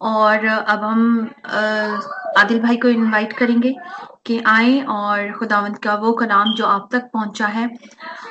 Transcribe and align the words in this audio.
और 0.00 0.44
अब 0.46 0.84
हम 0.84 1.30
आदिल 2.38 2.60
भाई 2.60 2.76
को 2.76 2.88
इनवाइट 2.88 3.32
करेंगे 3.32 3.74
कि 4.26 4.38
आए 4.46 4.80
और 4.90 5.32
खुदावंत 5.32 5.78
का 5.82 5.94
वो 5.94 6.12
कलाम 6.12 6.54
जो 6.54 6.64
आप 6.66 6.88
तक 6.92 7.10
पहुँचा 7.14 7.46
है, 7.46 7.68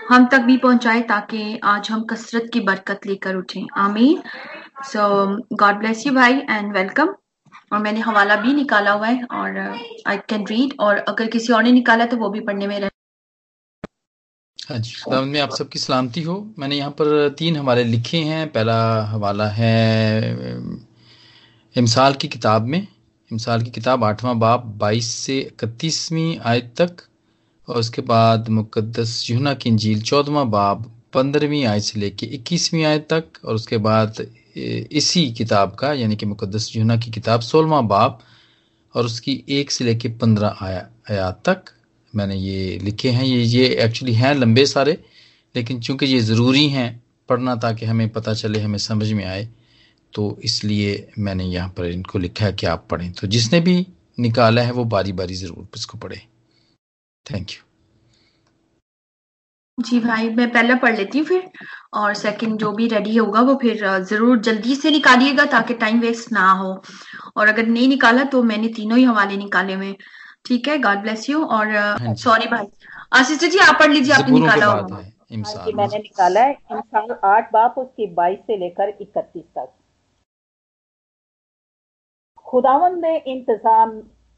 हम 0.09 0.25
तक 0.27 0.41
भी 0.41 0.57
पहुँचाए 0.57 1.01
ताकि 1.09 1.59
आज 1.63 1.89
हम 1.91 2.03
कसरत 2.05 2.49
की 2.53 2.59
बरकत 2.61 3.05
लेकर 3.07 3.35
उठें। 3.35 3.65
आमीन। 3.77 4.21
सो 4.85 5.07
गॉड 5.55 5.79
ब्लेस 5.79 6.05
यू 6.07 6.13
भाई 6.13 6.33
एंड 6.49 6.73
वेलकम 6.73 7.13
और 7.73 7.79
मैंने 7.79 7.99
हवाला 7.99 8.35
भी 8.35 8.53
निकाला 8.53 8.91
हुआ 8.91 9.07
है 9.07 9.23
और 9.31 9.57
आई 10.07 10.17
कैन 10.29 10.45
रीड 10.47 10.73
और 10.79 10.97
अगर 10.97 11.27
किसी 11.27 11.53
और 11.53 11.63
ने 11.63 11.71
निकाला 11.71 12.05
तो 12.05 12.17
वो 12.17 12.29
भी 12.29 12.39
पढ़ने 12.41 12.67
में 12.67 12.79
रहे 12.79 12.89
हाँ 14.69 14.77
जी 14.77 14.91
खुदा 15.03 15.21
में 15.21 15.39
आप 15.41 15.49
सबकी 15.51 15.79
सलामती 15.79 16.21
हो। 16.21 16.35
मैंने 16.59 16.75
यहाँ 16.75 16.91
पर 16.91 17.29
तीन 17.39 17.55
हवाले 17.57 17.83
लिखे 17.83 18.17
हैं। 18.23 18.47
पहला 18.51 18.77
हवाला 19.05 19.47
है 19.51 20.57
इमसाल 21.75 22.13
की 22.13 22.27
किताब 22.27 22.65
में, 22.67 22.87
इमसाल 23.31 23.61
की 23.61 23.71
किताब 23.71 24.03
आठवां 24.03 24.37
बाप 24.39 24.65
बाईस 24.77 25.07
से 25.07 25.39
इकतीसवीं 25.39 26.37
आयत 26.39 26.73
तक, 26.77 27.03
और 27.67 27.77
उसके 27.77 28.01
बाद 28.01 28.49
मुकदस 28.49 29.29
यूना 29.29 29.53
की 29.53 29.69
इंजील 29.69 30.01
चौदहवां 30.01 30.49
बाप 30.51 30.85
पंद्रहवीं 31.13 31.63
आयत 31.65 31.83
से 31.83 31.99
लेके 31.99 32.25
इक्कीसवीं 32.25 32.83
आयत 32.85 33.07
तक, 33.09 33.25
और 33.45 33.55
उसके 33.55 33.77
बाद 33.77 34.25
इसी 34.57 35.31
किताब 35.31 35.75
का, 35.79 35.93
यानी 35.93 36.15
कि 36.15 36.25
मुकदस 36.25 36.71
यूना 36.75 36.97
की 36.97 37.11
किताब 37.11 37.41
सोलवा 37.41 37.81
बाप 37.81 38.19
और 38.95 39.05
उसकी 39.05 39.43
एक 39.49 39.71
से 39.71 39.85
लेके 39.85 40.09
पंद्रह 40.09 40.57
आया, 40.61 40.87
आयात 41.11 41.41
तक। 41.45 41.71
मैंने 42.13 42.35
ये 42.35 42.77
लिखे 42.83 43.09
हैं, 43.11 43.23
ये 43.23 43.43
ये 43.43 43.67
एक्चुअली 43.85 44.13
हैं 44.15 44.33
लंबे 44.35 44.65
सारे, 44.65 44.97
लेकिन 45.55 45.79
चूँकि 45.81 46.05
ये 46.05 46.19
ज़रूरी 46.21 46.67
हैं, 46.69 46.89
पढ़ना 47.29 47.55
ताकि 47.57 47.85
हमें 47.85 48.07
पता 48.09 48.33
चले, 48.33 48.59
हमें 48.59 48.77
समझ 48.79 49.11
में 49.13 49.25
आए 49.25 49.47
तो 50.13 50.37
इसलिए 50.43 51.07
मैंने 51.19 51.43
यहाँ 51.45 51.69
पर 51.77 51.85
इनको 51.87 52.19
लिखा 52.19 52.45
है 52.45 52.53
कि 52.53 52.65
आप 52.67 52.87
पढ़ें। 52.91 53.11
तो 53.13 53.27
जिसने 53.27 53.59
भी 53.61 53.85
निकाला 54.17 54.61
है 54.61 54.71
वो 54.71 54.83
बारी 54.87 55.11
बारी 55.13 55.35
ज़रूर 55.35 55.67
इसको 55.75 55.97
पढ़े। 55.97 56.21
थैंक 57.25 57.51
यू 57.51 57.63
जी 59.77 59.99
भाई 59.99 60.29
मैं 60.29 60.49
पहला 60.51 60.75
पढ़ 60.75 60.95
लेती 60.97 61.17
हूँ 61.17 61.25
फिर 61.27 61.43
और 61.95 62.13
सेकंड 62.15 62.57
जो 62.59 62.71
भी 62.71 62.87
रेडी 62.87 63.15
होगा 63.17 63.41
वो 63.41 63.55
फिर 63.61 63.85
ज़रूर 63.99 64.39
जल्दी 64.41 64.75
से 64.75 64.91
निकालिएगा 64.91 65.45
ताकि 65.53 65.73
टाइम 65.75 65.99
वेस्ट 65.99 66.31
ना 66.33 66.49
हो। 66.53 66.71
और 67.37 67.47
अगर 67.47 67.67
नहीं 67.67 67.87
निकाला 67.87 68.23
तो 68.33 68.41
मैंने 68.43 68.67
तीनों 68.75 68.97
ही 68.97 69.03
हवाले 69.03 69.37
निकाले 69.37 69.73
हुए 69.73 69.95
ठीक 70.45 70.67
है? 70.67 70.77
गॉड 70.79 71.01
ब्लेस 71.01 71.29
यू 71.29 71.43
और 71.45 71.73
सॉरी 72.17 72.45
हाँ 72.45 72.57
भाई। 72.57 73.23
सिस्टर 73.23 73.47
जी 73.47 73.59
आप 73.59 73.79
पढ़ 73.79 73.91
लीजिए 73.91 74.13
आपने 74.13 74.39
निकाला 74.39 74.65
होगा। 74.65 74.95
हाँ 74.95 75.71
मैंने 75.75 75.97
निकाला 75.97 76.41
है। 76.41 76.51
इंसान 76.51 77.17
आठ 77.25 77.51
बाप 77.53 77.75
उसकी 77.77 78.07
बाईस 78.13 78.39
से 78.39 78.57
लेकर 78.57 78.89
इकतीस 78.91 79.43
तक। 79.43 79.73
खुदावन 82.49 82.99
ने 83.01 83.17
इंतज़ाम 83.17 83.89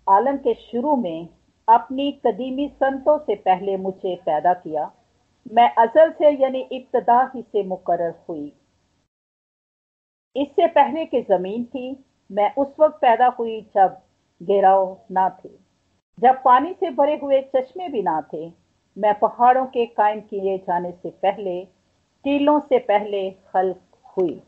आलम 0.08 0.38
के 0.38 0.54
शुरू 0.54 0.96
में 0.96 1.28
अपनी 1.68 2.12
कदीमी 2.26 2.68
संतों 2.68 3.18
से 3.18 3.36
पहले 3.36 3.78
मुझे 3.78 4.16
पैदा 4.16 4.54
किया। 4.54 4.92
मैं 5.54 5.70
अजल 5.76 6.12
से 6.12 6.32
यानी 6.32 6.62
इब्तदा 6.72 7.32
ही 7.36 7.42
से 7.42 7.64
मुकर 7.64 8.02
हुई। 8.30 8.54
इससे 10.36 10.68
पहले 10.68 11.06
की 11.06 11.22
ज़मीन 11.22 11.64
थी, 11.66 12.06
मैं 12.32 12.54
उस 12.56 12.68
वक्त 12.80 12.96
पैदा 12.96 13.28
हुई 13.40 13.62
जब 13.76 13.98
घेराव 14.42 14.98
ना 15.12 15.30
थे। 15.30 15.50
जब 16.18 16.42
पानी 16.44 16.74
से 16.74 16.90
भरे 16.90 17.20
हुए 17.24 17.42
चश्मे 17.56 17.90
भी 17.90 18.02
ना 18.02 18.22
थे, 18.34 18.52
मैं 18.98 19.20
पहाड़ों 19.20 19.66
के 19.66 19.86
कायम 19.86 20.20
किए 20.20 20.58
जाने 20.58 20.92
से 20.92 21.10
पहले, 21.10 21.66
टीलों 22.26 22.60
से 22.60 22.80
पहले 22.80 23.30
खल 23.32 23.76
हुई। 24.18 24.42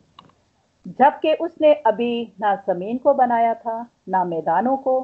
जबकि 0.85 1.33
उसने 1.33 1.73
अभी 1.73 2.33
ना 2.41 2.55
ज़मीन 2.69 2.97
को 2.97 3.13
बनाया 3.13 3.53
था, 3.53 3.89
ना 4.09 4.23
मैदानों 4.23 4.77
को 4.77 4.95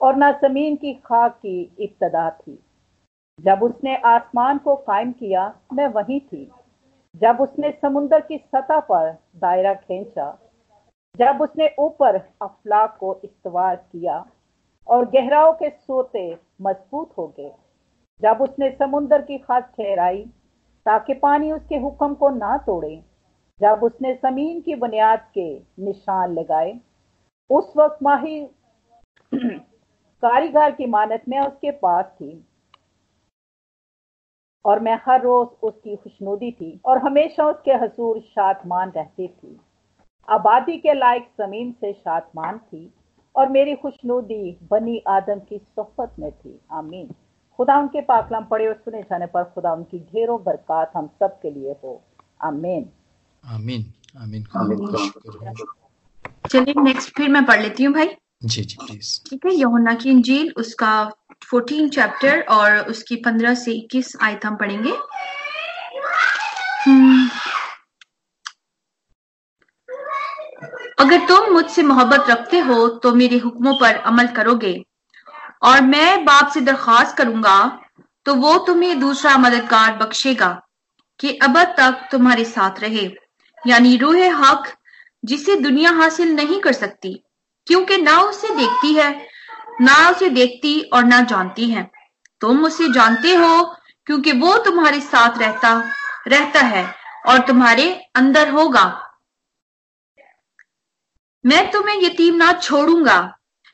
और 0.00 0.16
ना 0.16 0.30
ज़मीन 0.32 0.76
की 0.76 0.92
खाक 0.94 1.34
की 1.36 1.60
इब्तदा 1.80 2.30
थी। 2.30 2.58
जब 3.38 3.62
उसने 3.62 3.96
आसमान 3.96 4.58
को 4.58 4.76
कायम 4.76 5.12
किया, 5.12 5.52
मैं 5.72 5.86
वहीं 5.88 6.20
थी। 6.20 6.50
जब 7.14 7.40
उसने 7.40 7.70
समुंदर 7.82 8.20
की 8.20 8.38
सतह 8.38 8.80
पर 8.80 9.10
दायरा 9.36 9.74
खींचा, 9.74 10.38
जब 11.14 11.42
उसने 11.42 11.74
ऊपर 11.78 12.16
अफलाक 12.42 12.96
को 13.00 13.20
इस्तवार 13.24 13.76
किया 13.76 14.24
और 14.86 15.04
गहराओं 15.10 15.52
के 15.52 15.70
सोते 15.70 16.38
मज़बूत 16.62 17.10
हो 17.18 17.26
गए, 17.38 17.52
जब 18.20 18.42
उसने 18.42 18.70
समुंदर 18.70 19.22
की 19.22 19.38
खाद 19.38 19.62
ठहराई 19.62 20.24
ताकि 20.86 21.14
पानी 21.14 21.52
उसके 21.52 21.76
हुक्म 21.76 22.14
को 22.14 22.30
ना 22.30 22.56
तोड़े 22.56 23.02
जब 23.60 23.80
उसने 23.82 24.14
ज़मीन 24.14 24.60
की 24.60 24.74
बुनियाद 24.74 25.30
के 25.34 25.58
निशान 25.58 26.34
लगाए, 26.34 26.80
उस 27.50 27.72
वक्त 27.76 27.98
माही 28.02 28.48
कारीगर 30.22 30.70
की 30.70 30.86
मानत 30.86 31.22
में 31.28 31.40
उसके 31.40 31.70
पास 31.70 32.04
थी। 32.04 32.46
और 34.64 34.80
मैं 34.80 34.98
हर 35.06 35.22
रोज 35.22 35.48
उसकी 35.62 35.96
खुशनुदी 35.96 36.52
थी 36.52 36.80
और 36.84 36.98
हमेशा 36.98 37.46
उसके 37.46 37.72
हसूर 37.72 38.20
शादमान 38.20 38.90
रहती 38.90 39.28
थी। 39.28 39.60
आबादी 40.28 40.76
के 40.78 40.94
लायक 40.94 41.28
ज़मीन 41.40 41.72
से 41.72 41.92
शातमान 41.92 42.58
थी 42.58 42.94
और 43.36 43.48
मेरी 43.48 43.74
खुशनुदी 43.74 44.58
बनी 44.70 45.02
आदम 45.08 45.40
की 45.40 45.58
सोहबत 45.58 46.14
में 46.18 46.32
थी। 46.32 46.60
आमीन। 46.72 47.14
खुदा 47.56 47.78
उनके 47.78 48.00
पाकलाम 48.00 48.44
पड़े 48.44 48.66
और 48.66 48.74
सुने 48.74 49.02
जाने 49.02 49.26
पर 49.26 49.44
खुदा 49.44 49.72
उनकी 49.72 49.98
ढेरों 49.98 50.42
बरकत 50.44 50.90
हम 50.96 51.06
सब 51.20 51.40
के 51.40 51.50
लिए 51.50 51.72
हो। 51.84 52.02
आमीन। 52.42 52.90
आमीन 53.46 53.84
आमीन 54.22 54.44
चलिए 56.50 56.74
नेक्स्ट 56.82 57.10
फिर 57.16 57.28
मैं 57.28 57.44
पढ़ 57.46 57.60
लेती 57.62 57.84
हूँ 57.84 57.92
भाई। 57.94 58.08
जी 58.44 58.62
जी 58.62 58.76
प्लीज़ 58.80 59.18
ठीक 59.28 59.46
है 59.46 59.52
यमुना 59.60 59.94
की 59.94 60.10
इंजील 60.10 60.52
उसका 60.58 60.92
फोर्टीन 61.44 61.88
चैप्टर 61.88 62.40
और 62.50 62.78
उसकी 62.90 63.16
पंद्रह 63.24 63.54
से 63.54 63.72
इक्कीस 63.72 64.12
आयत 64.22 64.44
हम 64.46 64.56
पढ़ेंगे। 64.56 64.92
हम्म। 66.86 67.28
अगर 70.98 71.26
तुम 71.28 71.52
मुझसे 71.52 71.82
मोहब्बत 71.82 72.30
रखते 72.30 72.58
हो 72.60 72.86
तो 72.98 73.12
मेरे 73.14 73.38
हुक्मों 73.38 73.74
पर 73.80 73.96
अमल 74.10 74.26
करोगे। 74.36 74.74
और 75.62 75.80
मैं 75.82 76.24
बाप 76.24 76.50
से 76.54 76.60
दरख्वास्त 76.60 77.16
करूँगा 77.16 77.58
तो 78.26 78.34
वो 78.34 78.56
तुम्हें 78.66 78.98
दूसरा 79.00 79.36
मददगार 79.38 79.96
बख्शेगा 79.96 80.48
कि 81.20 81.36
अब 81.38 81.58
तक 81.78 82.08
तुम्हारे 82.10 82.44
साथ 82.46 82.80
रहे। 82.80 83.06
यानी 83.66 83.96
रूह 83.96 84.34
हक, 84.36 84.72
जिसे 85.24 85.56
दुनिया 85.56 85.90
हासिल 85.90 86.34
नहीं 86.34 86.60
कर 86.60 86.72
सकती, 86.72 87.12
क्योंकि 87.66 87.96
ना 87.96 88.20
उसे 88.20 88.54
देखती 88.54 88.92
है, 88.94 89.10
ना 89.80 90.08
उसे 90.10 90.28
देखती 90.28 90.80
और 90.92 91.04
ना 91.04 91.20
जानती 91.20 91.70
है। 91.70 91.90
तुम 92.40 92.64
उसे 92.64 92.88
जानते 92.92 93.34
हो, 93.34 93.62
क्योंकि 94.06 94.32
वो 94.32 94.56
तुम्हारे 94.58 95.00
साथ 95.00 95.38
रहता 95.38 95.72
रहता 96.28 96.60
है 96.60 96.84
और 97.26 97.38
तुम्हारे 97.38 97.88
अंदर 98.14 98.48
होगा। 98.48 98.84
मैं 101.44 101.70
तुम्हें 101.70 102.00
यतीम 102.02 102.34
ना 102.34 102.52
छोड़ूँगा, 102.52 103.18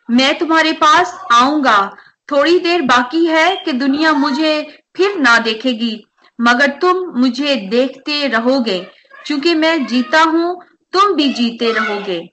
मैं 0.08 0.38
तुम्हारे 0.38 0.72
पास 0.72 1.18
आऊँगा। 1.32 1.96
थोड़ी 2.28 2.58
देर 2.58 2.82
बाकी 2.82 3.24
है 3.26 3.54
कि 3.56 3.72
दुनिया 3.72 4.12
मुझे 4.12 4.80
फिर 4.96 5.18
ना 5.18 5.38
देखेगी, 5.38 6.04
मगर 6.38 6.70
तुम 6.78 7.04
मुझे 7.20 7.56
देखते 7.56 8.26
रहोगे। 8.28 8.80
क्योंकि 9.26 9.54
मैं 9.54 9.86
जीता 9.86 10.22
हूँ, 10.22 10.62
तुम 10.92 11.14
भी 11.14 11.32
जीते 11.32 11.72
रहोगे। 11.72 12.30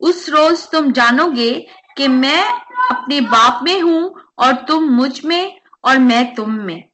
उस 0.00 0.28
रोज 0.28 0.70
तुम 0.70 0.92
जानोगे 0.92 1.66
कि 1.96 2.08
मैं 2.08 2.44
अपने 2.90 3.20
बाप 3.20 3.60
में 3.62 3.80
हूँ 3.80 4.20
और 4.38 4.52
तुम 4.52 4.84
मुझमें 4.84 5.60
और 5.84 5.98
मैं 5.98 6.34
तुम 6.34 6.50
में। 6.50 6.88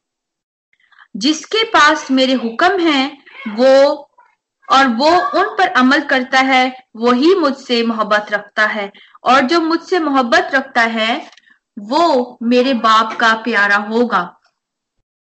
जिसके 1.17 1.63
पास 1.63 2.11
मेरे 2.11 2.33
हुक्म 2.33 2.79
हैं, 2.79 3.23
वो 3.49 4.09
और 4.71 4.87
वो 4.87 5.09
उन 5.09 5.55
पर 5.57 5.67
अमल 5.67 6.01
करता 6.01 6.39
है, 6.39 6.83
वही 6.95 7.35
मुझसे 7.35 7.83
मोहब्बत 7.83 8.27
रखता 8.31 8.65
है। 8.65 8.91
और 9.23 9.41
जो 9.41 9.61
मुझसे 9.61 9.99
मोहब्बत 9.99 10.51
रखता 10.53 10.81
है, 10.81 11.31
वो 11.79 12.37
मेरे 12.43 12.73
बाप 12.73 13.17
का 13.19 13.33
प्यारा 13.33 13.75
होगा। 13.75 14.39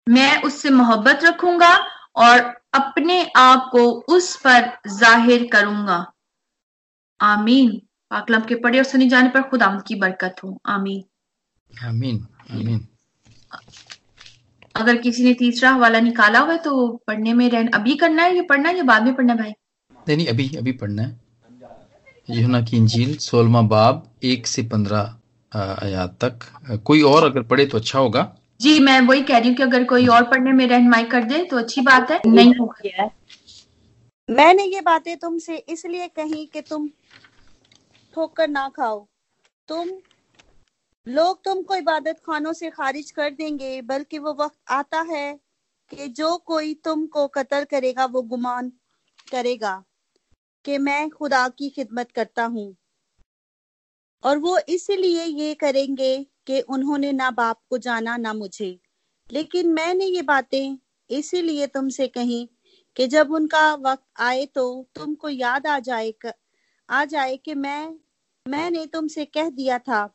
मैं 0.09 0.43
उससे 0.43 0.71
मोहब्बत 0.71 1.21
रखूँगा 1.23 1.92
और 2.17 2.39
अपने 2.75 3.23
आप 3.37 3.69
को 3.73 3.91
उस 4.09 4.35
पर 4.37 4.71
ज़ाहिर 4.91 5.49
करूँगा। 5.53 6.05
आमीन। 7.21 7.71
पाकलम 8.11 8.41
के 8.41 8.55
पढ़े 8.55 8.79
और 8.79 8.85
सुनी 8.85 9.09
जाने 9.09 9.29
पर 9.29 9.43
खुदा 9.43 9.67
की 9.87 9.95
बरकत 9.95 10.37
हो। 10.45 10.57
आमीन। 10.67 11.03
आमीन 11.71 12.27
आमीन। 12.53 12.87
अगर 14.75 14.97
किसी 14.97 15.25
ने 15.25 15.33
तीसरा 15.35 15.71
हवाला 15.71 16.01
निकाला 16.01 16.39
हुआ 16.39 16.53
है 16.53 16.59
तो 16.59 16.89
पढ़ने 17.07 17.33
में 17.33 17.49
रहना 17.51 17.77
अभी 17.77 17.95
करना 17.97 18.23
है 18.23 18.37
या 18.37 18.43
पढ़ना 18.49 18.69
है 18.69 18.77
या 18.77 18.83
बाद 18.85 19.03
में 19.03 19.15
पढ़ना 19.15 19.33
है 19.33 19.39
भाई? 19.39 19.53
नहीं 20.07 20.17
नहीं 20.17 20.27
अभी 20.27 20.49
अभी 20.57 20.73
पढ़ना 20.75 21.03
है। 21.03 21.21
यूना 22.29 22.61
की 22.61 22.77
इंजील 22.77 23.17
सोलवा 23.19 23.61
बाब 23.69 24.07
एक 24.25 24.47
से 24.47 24.63
पंद्रह 24.63 25.17
आयात 25.53 26.17
तक। 26.25 26.79
कोई 26.85 27.03
और 27.05 27.25
अगर 27.25 27.43
पढ़े 27.43 27.67
तो 27.67 27.79
अच्छा 27.79 27.99
होगा। 27.99 28.23
जी 28.63 28.79
मैं 28.81 29.01
वही 29.01 29.23
कह 29.23 29.39
रही 29.39 29.49
हूँ 29.49 29.57
कि 29.57 29.63
अगर 29.63 29.85
कोई 29.85 30.07
और 30.07 30.25
पढ़ने 30.25 30.53
में 30.53 30.67
रहनमाई 30.67 31.05
कर 31.05 31.25
दे 31.25 31.43
तो 31.45 31.57
अच्छी 31.59 31.81
बात 31.81 32.11
है। 32.11 32.21
नहीं 32.27 32.55
होगा। 32.55 33.11
मैंने 34.29 34.65
ये 34.65 34.81
बातें 34.81 35.17
तुमसे 35.17 35.57
इसलिए 35.69 36.09
कही 36.09 36.45
कि 36.47 36.61
तुम 36.61 36.89
ठोकर 38.15 38.49
ना 38.49 38.69
खाओ। 38.69 39.07
तुम 39.69 39.91
लोग 41.07 41.43
तुमको 41.45 41.75
इबादत 41.75 42.21
खानों 42.27 42.53
से 42.53 42.71
खारिज 42.71 43.11
कर 43.11 43.31
देंगे 43.31 43.81
बल्कि 43.83 44.19
वो 44.19 44.37
वक्त 44.41 44.59
आता 44.71 45.01
है 45.01 45.33
कि 45.91 46.09
जो 46.09 46.37
कोई 46.37 46.75
तुमको 46.75 47.27
कत्ल 47.27 47.65
करेगा 47.65 48.05
वो 48.05 48.23
गुमान 48.23 48.73
करेगा 49.33 49.83
कि 50.65 50.79
मैं 50.79 51.09
खुदा 51.11 51.49
की 51.49 51.69
खिदमत 51.71 52.11
करता 52.11 52.45
हूँ। 52.45 52.75
और 54.25 54.39
वो 54.39 54.59
इसलिए 54.69 55.25
ये 55.25 55.55
करेंगे 55.55 56.15
कि 56.47 56.61
उन्होंने 56.61 57.13
ना 57.13 57.31
बाप 57.31 57.61
को 57.71 57.79
जाना, 57.79 58.17
ना 58.17 58.33
मुझे। 58.33 58.79
लेकिन 59.33 59.69
मैंने 59.69 60.05
ये 60.05 60.23
बातें 60.23 60.79
इसीलिए 61.11 61.67
तुमसे 61.67 62.09
कही 62.09 62.51
कि 62.97 63.07
जब 63.07 63.33
उनका 63.33 63.75
वक्त 63.75 64.05
आए 64.21 64.47
तो 64.47 64.89
तुमको 64.95 65.29
याद 65.29 65.67
आ 65.67 65.79
जाए 65.79 66.15
आ 66.91 67.05
जाए 67.05 67.37
कि 67.37 67.55
मैं, 67.55 67.95
मैंने 68.49 68.87
तुमसे 68.87 69.25
कह 69.25 69.51
दिया 69.51 69.79
था। 69.79 70.15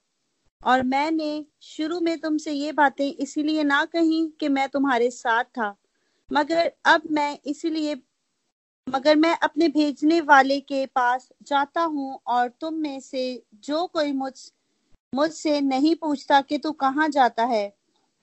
और 0.65 0.83
मैंने 0.83 1.45
शुरू 1.61 1.99
में 1.99 2.19
तुमसे 2.19 2.51
ये 2.51 2.71
बातें 2.71 3.13
इसीलिए 3.13 3.63
ना 3.63 3.85
कही 3.85 4.33
कि 4.39 4.49
मैं 4.49 4.69
तुम्हारे 4.69 5.09
साथ 5.11 5.43
था। 5.43 5.75
मगर 6.33 6.71
अब 6.85 7.01
मैं 7.11 7.39
इसीलिए, 7.45 7.95
मगर 8.89 9.15
मैं 9.15 9.37
अपने 9.37 9.67
भेजने 9.67 10.21
वाले 10.21 10.59
के 10.59 10.85
पास 10.85 11.29
जाता 11.43 11.81
हूँ 11.81 12.19
और 12.27 12.49
तुम 12.49 12.73
में 12.73 12.99
से 12.99 13.43
जो 13.53 13.87
कोई 13.87 14.11
मुझ 14.11 14.33
मुझसे 15.13 15.59
नहीं 15.61 15.95
पूछता 15.95 16.41
कि 16.41 16.57
तू 16.57 16.71
कहाँ 16.71 17.07
जाता 17.09 17.43
है, 17.45 17.67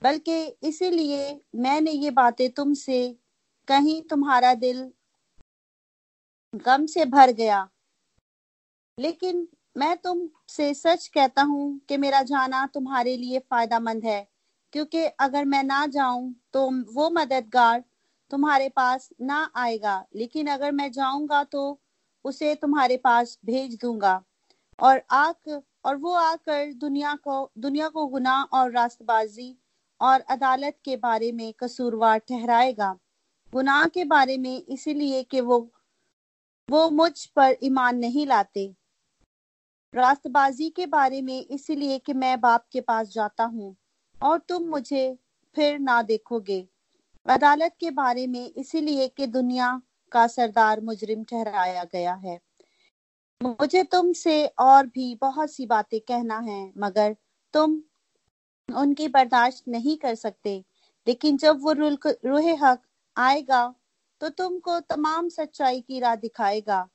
बल्कि 0.01 0.43
इसीलिए 0.63 1.39
मैंने 1.55 1.91
ये 1.91 2.11
बातें 2.11 2.49
तुमसे 2.49 3.07
कहीं 3.67 4.01
तुम्हारा 4.01 4.53
दिल 4.55 4.89
गम 6.53 6.85
से 6.85 7.05
भर 7.05 7.31
गया। 7.31 7.67
लेकिन 8.97 9.47
मैं 9.77 9.95
तुमसे 9.97 10.73
सच 10.73 11.07
कहता 11.07 11.41
हूँ 11.41 11.79
कि 11.89 11.97
मेरा 11.97 12.21
जाना 12.23 12.65
तुम्हारे 12.73 13.15
लिए 13.17 13.39
फ़ायदा 13.39 13.79
मंद 13.79 14.05
है, 14.05 14.27
क्योंकि 14.73 15.03
अगर 15.19 15.45
मैं 15.45 15.63
ना 15.63 15.85
जाऊँ 15.87 16.33
तो 16.53 16.69
वो 16.93 17.09
मददगार 17.09 17.83
तुम्हारे 18.31 18.69
पास 18.69 19.09
ना 19.21 19.49
आएगा, 19.55 20.03
लेकिन 20.15 20.47
अगर 20.47 20.71
मैं 20.71 20.91
जाऊँगा 20.91 21.43
तो 21.43 21.79
उसे 22.25 22.53
तुम्हारे 22.55 22.97
पास 22.97 23.37
भेज 23.45 23.77
दूँगा। 23.81 24.21
और 24.79 25.01
आक 25.11 25.61
और 25.85 25.95
वो 25.95 26.11
आकर 26.11 26.73
दुनिया 26.73 27.13
को 27.15 27.51
दुनिया 27.57 27.87
को 27.87 28.05
गुनाह 28.07 28.43
और 28.43 28.71
रास्तबाजी 28.71 29.55
और 30.01 30.21
अदालत 30.21 30.77
के 30.85 30.95
बारे 30.97 31.31
में 31.31 31.53
कसूरवार 31.53 32.17
ठहराएगा। 32.19 32.97
गुनाह 33.53 33.85
के 33.85 34.05
बारे 34.05 34.37
में 34.37 34.63
इसीलिए 34.63 35.23
कि 35.23 35.41
वो 35.41 35.59
वो 36.69 36.89
मुझ 36.89 37.25
पर 37.25 37.55
ईमान 37.63 37.97
नहीं 37.97 38.27
लाते। 38.27 38.75
रास्तबाजी 39.93 40.69
के 40.69 40.85
बारे 40.85 41.21
में 41.21 41.45
इसीलिए 41.45 41.99
कि 41.99 42.13
मैं 42.13 42.39
बाप 42.41 42.65
के 42.71 42.81
पास 42.81 43.07
जाता 43.07 43.43
हूँ 43.43 43.75
और 44.23 44.39
तुम 44.39 44.63
मुझे 44.63 45.17
फिर 45.55 45.79
ना 45.79 46.01
देखोगे। 46.01 46.67
अदालत 47.25 47.75
के 47.79 47.91
बारे 47.91 48.27
में 48.27 48.53
इसीलिए 48.53 49.07
कि 49.07 49.27
दुनिया 49.27 49.81
का 50.11 50.27
सरदार 50.27 50.81
मुजरिम 50.81 51.23
ठहराया 51.23 51.83
गया 51.83 52.13
है। 52.13 52.39
मुझे 53.45 53.83
तुमसे 53.83 54.45
और 54.47 54.85
भी 54.87 55.13
बहुत 55.21 55.51
सी 55.51 55.65
बातें 55.65 55.99
कहना 56.01 56.37
है, 56.39 56.71
मगर 56.77 57.15
तुम 57.53 57.81
उनकी 58.69 59.07
बर्दाश्त 59.07 59.63
नहीं 59.67 59.95
कर 59.97 60.15
सकते। 60.15 60.63
लेकिन 61.07 61.37
जब 61.37 61.61
वो 61.61 61.71
रूह 61.71 62.55
हक 62.61 62.81
आएगा 63.17 63.73
तो 64.21 64.29
तुमको 64.31 64.79
तमाम 64.79 65.29
सच्चाई 65.29 65.81
की 65.81 65.99
राह 65.99 66.15
दिखाएगा। 66.15 66.87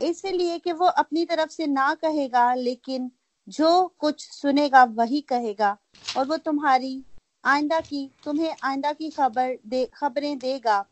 इसलिए 0.00 0.58
कि 0.58 0.72
वो 0.72 0.86
अपनी 0.86 1.24
तरफ़ 1.24 1.50
से 1.50 1.66
ना 1.66 1.92
कहेगा, 1.94 2.54
लेकिन 2.54 3.10
जो 3.48 3.86
कुछ 3.98 4.26
सुनेगा 4.30 4.84
वही 4.84 5.20
कहेगा, 5.20 5.76
और 6.16 6.26
वो 6.26 6.36
तुम्हारी 6.36 7.04
आइंदा 7.44 7.80
की, 7.80 8.10
तुम्हें 8.24 8.54
आइंदा 8.64 8.92
की 8.92 9.10
खबर 9.10 9.56
दे, 9.66 9.84
खबरें 9.94 10.38
देगा, 10.38 10.84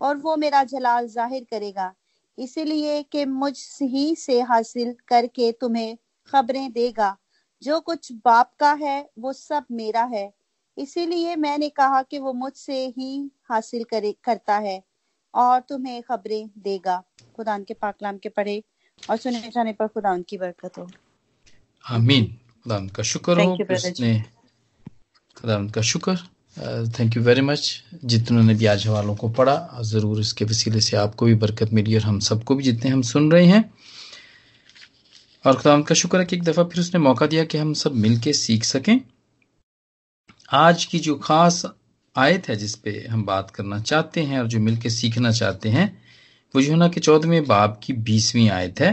और 0.00 0.16
वो 0.16 0.36
मेरा 0.36 0.62
जलाल 0.64 1.06
ज़ाहिर 1.08 1.46
करेगा। 1.50 1.92
इसीलिए 2.38 3.02
कि 3.02 3.24
मुझ 3.24 3.78
ही 3.82 4.16
से 4.16 4.40
हासिल 4.40 4.96
करके 5.08 5.52
तुम्हें 5.52 5.98
खबरें 6.28 6.72
देगा। 6.72 7.16
जो 7.62 7.80
कुछ 7.80 8.12
बाप 8.12 8.52
का 8.58 8.72
है 8.72 9.10
वो 9.18 9.32
सब 9.32 9.64
मेरा 9.72 10.04
है। 10.04 10.34
इसीलिए 10.78 11.36
मैंने 11.36 11.68
कहा 11.68 12.02
कि 12.02 12.18
वो 12.18 12.32
मुझसे 12.32 12.86
ही 12.86 13.30
हासिल 13.44 13.84
करे 13.84 14.12
करता 14.24 14.58
है 14.58 14.84
और 15.34 15.60
तुम्हें 15.60 16.02
खबरें 16.02 16.50
देगा। 16.58 17.04
खुदा 17.36 17.58
के 17.58 17.74
पाकलाम 17.74 18.18
के 18.18 18.28
पढ़े 18.28 18.64
और 19.10 19.16
सुने 19.16 19.40
जाने 19.40 19.72
पर 19.72 19.86
खुदा 19.86 20.12
उनकी 20.12 20.38
बरकत 20.38 20.78
हो। 20.78 20.90
आमीन। 21.90 22.38
खुदा 22.64 22.76
उनका 22.76 23.02
शुक्र 23.02 23.40
हो 23.40 23.52
उसने 23.54 24.22
खुदा 25.36 25.56
उनका 25.56 25.80
शुक्र। 25.80 26.31
थैंक 26.56 27.16
यू 27.16 27.22
वेरी 27.22 27.40
मच 27.40 27.82
जितनों 28.04 28.44
भी 28.46 28.66
आज 28.66 28.86
हवालों 28.86 29.14
को 29.16 29.28
पढ़ा 29.28 29.80
ज़रूर 29.82 30.20
इसके 30.20 30.44
वसीले 30.44 30.80
से 30.80 30.96
आपको 30.96 31.26
भी 31.26 31.34
बरकत 31.34 31.72
मिली 31.72 31.94
और 31.94 32.02
हम 32.02 32.18
सबको 32.20 32.54
भी 32.54 32.62
जितने 32.62 32.90
हम 32.90 33.02
सुन 33.02 33.30
रहे 33.32 33.46
हैं। 33.46 33.62
और 35.44 35.56
खुदा 35.56 35.80
का 35.80 35.94
शुक्र 35.94 36.18
है 36.18 36.24
कि 36.24 36.36
एक 36.36 36.42
दफ़ा 36.42 36.64
फिर 36.64 36.80
उसने 36.80 37.00
मौका 37.00 37.26
दिया 37.26 37.44
कि 37.44 37.58
हम 37.58 37.72
सब 37.74 37.94
मिल 37.94 38.18
के 38.20 38.32
सीख 38.32 38.64
सकें। 38.64 39.00
आज 40.48 40.84
की 40.84 40.98
जो 40.98 41.14
खास 41.14 41.62
आयत 42.16 42.48
है 42.48 42.56
जिस 42.56 42.74
पे 42.74 43.06
हम 43.10 43.24
बात 43.24 43.50
करना 43.50 43.80
चाहते 43.80 44.22
हैं 44.22 44.40
और 44.40 44.46
जो 44.46 44.60
मिलकर 44.60 44.90
सीखना 44.90 45.30
चाहते 45.32 45.68
हैं, 45.68 46.02
वो 46.54 46.60
यूना 46.60 46.88
के 46.88 47.00
चौदहवें 47.00 47.44
बाब 47.44 47.80
की 47.82 47.92
बीसवीं 47.92 48.48
आयत 48.50 48.80
है। 48.80 48.92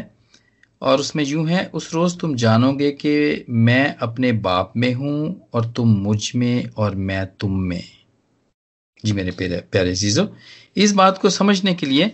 और 0.81 0.99
उसमें 0.99 1.23
यूँ 1.25 1.47
है, 1.49 1.65
उस 1.65 1.93
रोज 1.93 2.17
तुम 2.19 2.35
जानोगे 2.35 2.91
कि 2.91 3.45
मैं 3.49 3.95
अपने 3.97 4.31
बाप 4.31 4.73
में 4.77 4.93
हूँ 4.93 5.49
और 5.53 5.71
तुम 5.71 5.95
मुझमें 5.99 6.69
और 6.69 6.95
मैं 6.95 7.25
तुम 7.39 7.59
में। 7.59 7.83
जी 9.05 9.13
मेरे 9.13 9.31
प्यारे 9.31 9.57
प्यारे 9.71 9.95
चीज़ों 9.95 10.27
इस 10.77 10.91
बात 10.93 11.17
को 11.17 11.29
समझने 11.29 11.73
के 11.73 11.85
लिए 11.85 12.11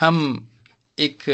हम 0.00 0.48
एक 0.98 1.28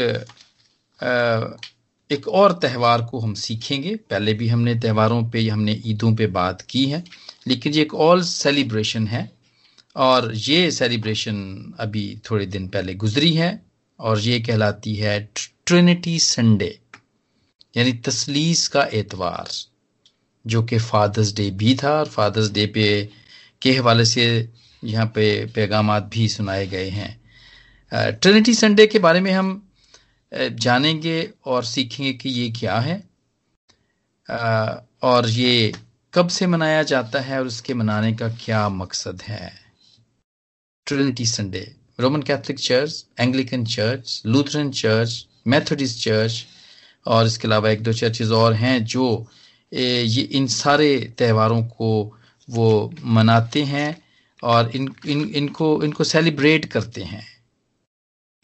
एक 2.09 2.27
और 2.27 2.53
त्यौहार 2.53 3.01
को 3.01 3.19
हम 3.19 3.33
सीखेंगे। 3.33 3.95
पहले 4.09 4.33
भी 4.33 4.47
हमने 4.47 4.73
त्यौहारों 4.75 5.23
पे, 5.29 5.47
हमने 5.47 5.81
ईदों 5.85 6.15
पे 6.15 6.27
बात 6.27 6.61
की 6.61 6.85
है, 6.85 7.03
लेकिन 7.47 7.73
ये 7.73 7.81
एक 7.81 7.93
ऑल 7.95 8.21
सेलिब्रेशन 8.23 9.07
है 9.07 9.29
और 9.95 10.31
ये 10.35 10.71
सेलिब्रेशन 10.71 11.73
अभी 11.79 12.21
थोड़े 12.31 12.45
दिन 12.45 12.67
पहले 12.67 12.93
गुजरी 12.95 13.33
है। 13.33 13.51
और 13.99 14.19
ये 14.19 14.39
कहलाती 14.39 14.95
है 14.95 15.19
ट्रिनिटी 15.67 16.19
संडे, 16.19 16.79
यानी 17.77 17.93
तसलीस 18.05 18.67
का 18.67 18.83
एतवार, 18.93 19.49
जो 20.45 20.63
कि 20.63 20.77
फादर्स 20.79 21.33
डे 21.35 21.49
भी 21.51 21.75
था 21.75 21.91
और 21.99 22.07
फादर्स 22.07 22.51
डे 22.51 22.65
पे, 22.67 23.09
के 23.61 23.71
हवाले 23.71 24.05
से 24.05 24.25
यहाँ 24.83 25.05
पे 25.05 25.45
पैगाम 25.45 25.99
भी 25.99 26.27
सुनाए 26.29 26.67
गए 26.67 26.89
हैं। 26.89 27.19
ट्रिनिटी 27.91 28.53
संडे 28.53 28.87
के 28.87 28.99
बारे 28.99 29.21
में 29.21 29.31
हम 29.31 29.61
जानेंगे 30.31 31.21
और 31.45 31.63
सीखेंगे 31.63 32.13
कि 32.13 32.29
ये 32.29 32.49
क्या 32.49 32.79
है। 32.79 32.97
और 35.03 35.27
ये 35.29 35.71
कब 36.13 36.27
से 36.27 36.47
मनाया 36.47 36.83
जाता 36.83 37.19
है 37.19 37.39
और 37.39 37.47
उसके 37.47 37.73
मनाने 37.73 38.13
का 38.13 38.29
क्या 38.35 38.67
मकसद 38.69 39.21
है। 39.21 39.51
Trinity 40.87 41.25
Sunday. 41.25 41.78
Roman 41.99 42.21
Catholic 42.21 42.59
church 42.59 43.05
Anglican 43.19 43.65
church 43.65 44.21
Lutheran 44.25 44.71
church 44.71 45.25
Methodist 45.47 46.03
church 46.03 46.45
और 47.05 47.25
इसके 47.25 47.47
अलावा 47.47 47.69
एक 47.69 47.83
दो 47.83 47.93
चर्चेज 47.93 48.31
और 48.31 48.53
हैं 48.53 48.83
जो 48.85 49.27
ये 49.73 50.21
इन 50.21 50.47
सारे 50.47 51.13
त्योहारों 51.17 51.63
को 51.63 51.89
वो 52.49 52.93
मनाते 53.03 53.63
हैं 53.63 54.03
और 54.43 54.71
इन 54.75 54.93
इन, 55.05 55.29
इनको 55.29 55.83
इनको 55.83 56.03
सेलिब्रेट 56.03 56.65
करते 56.65 57.03
हैं। 57.03 57.25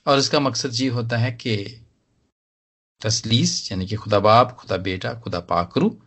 और 0.08 0.20
इसका 0.20 0.40
मकसद 0.40 0.72
ये 0.74 0.88
होता 0.88 1.18
है 1.18 1.32
कि 1.32 1.56
तसलीस, 3.02 3.72
यानी 3.72 3.86
कि 3.88 3.96
खुदा 3.96 4.20
बाप, 4.20 4.52
खुदा 4.52 4.78
बेटा, 4.78 5.14
खुदा 5.14 5.40
पाकरू 5.40 5.98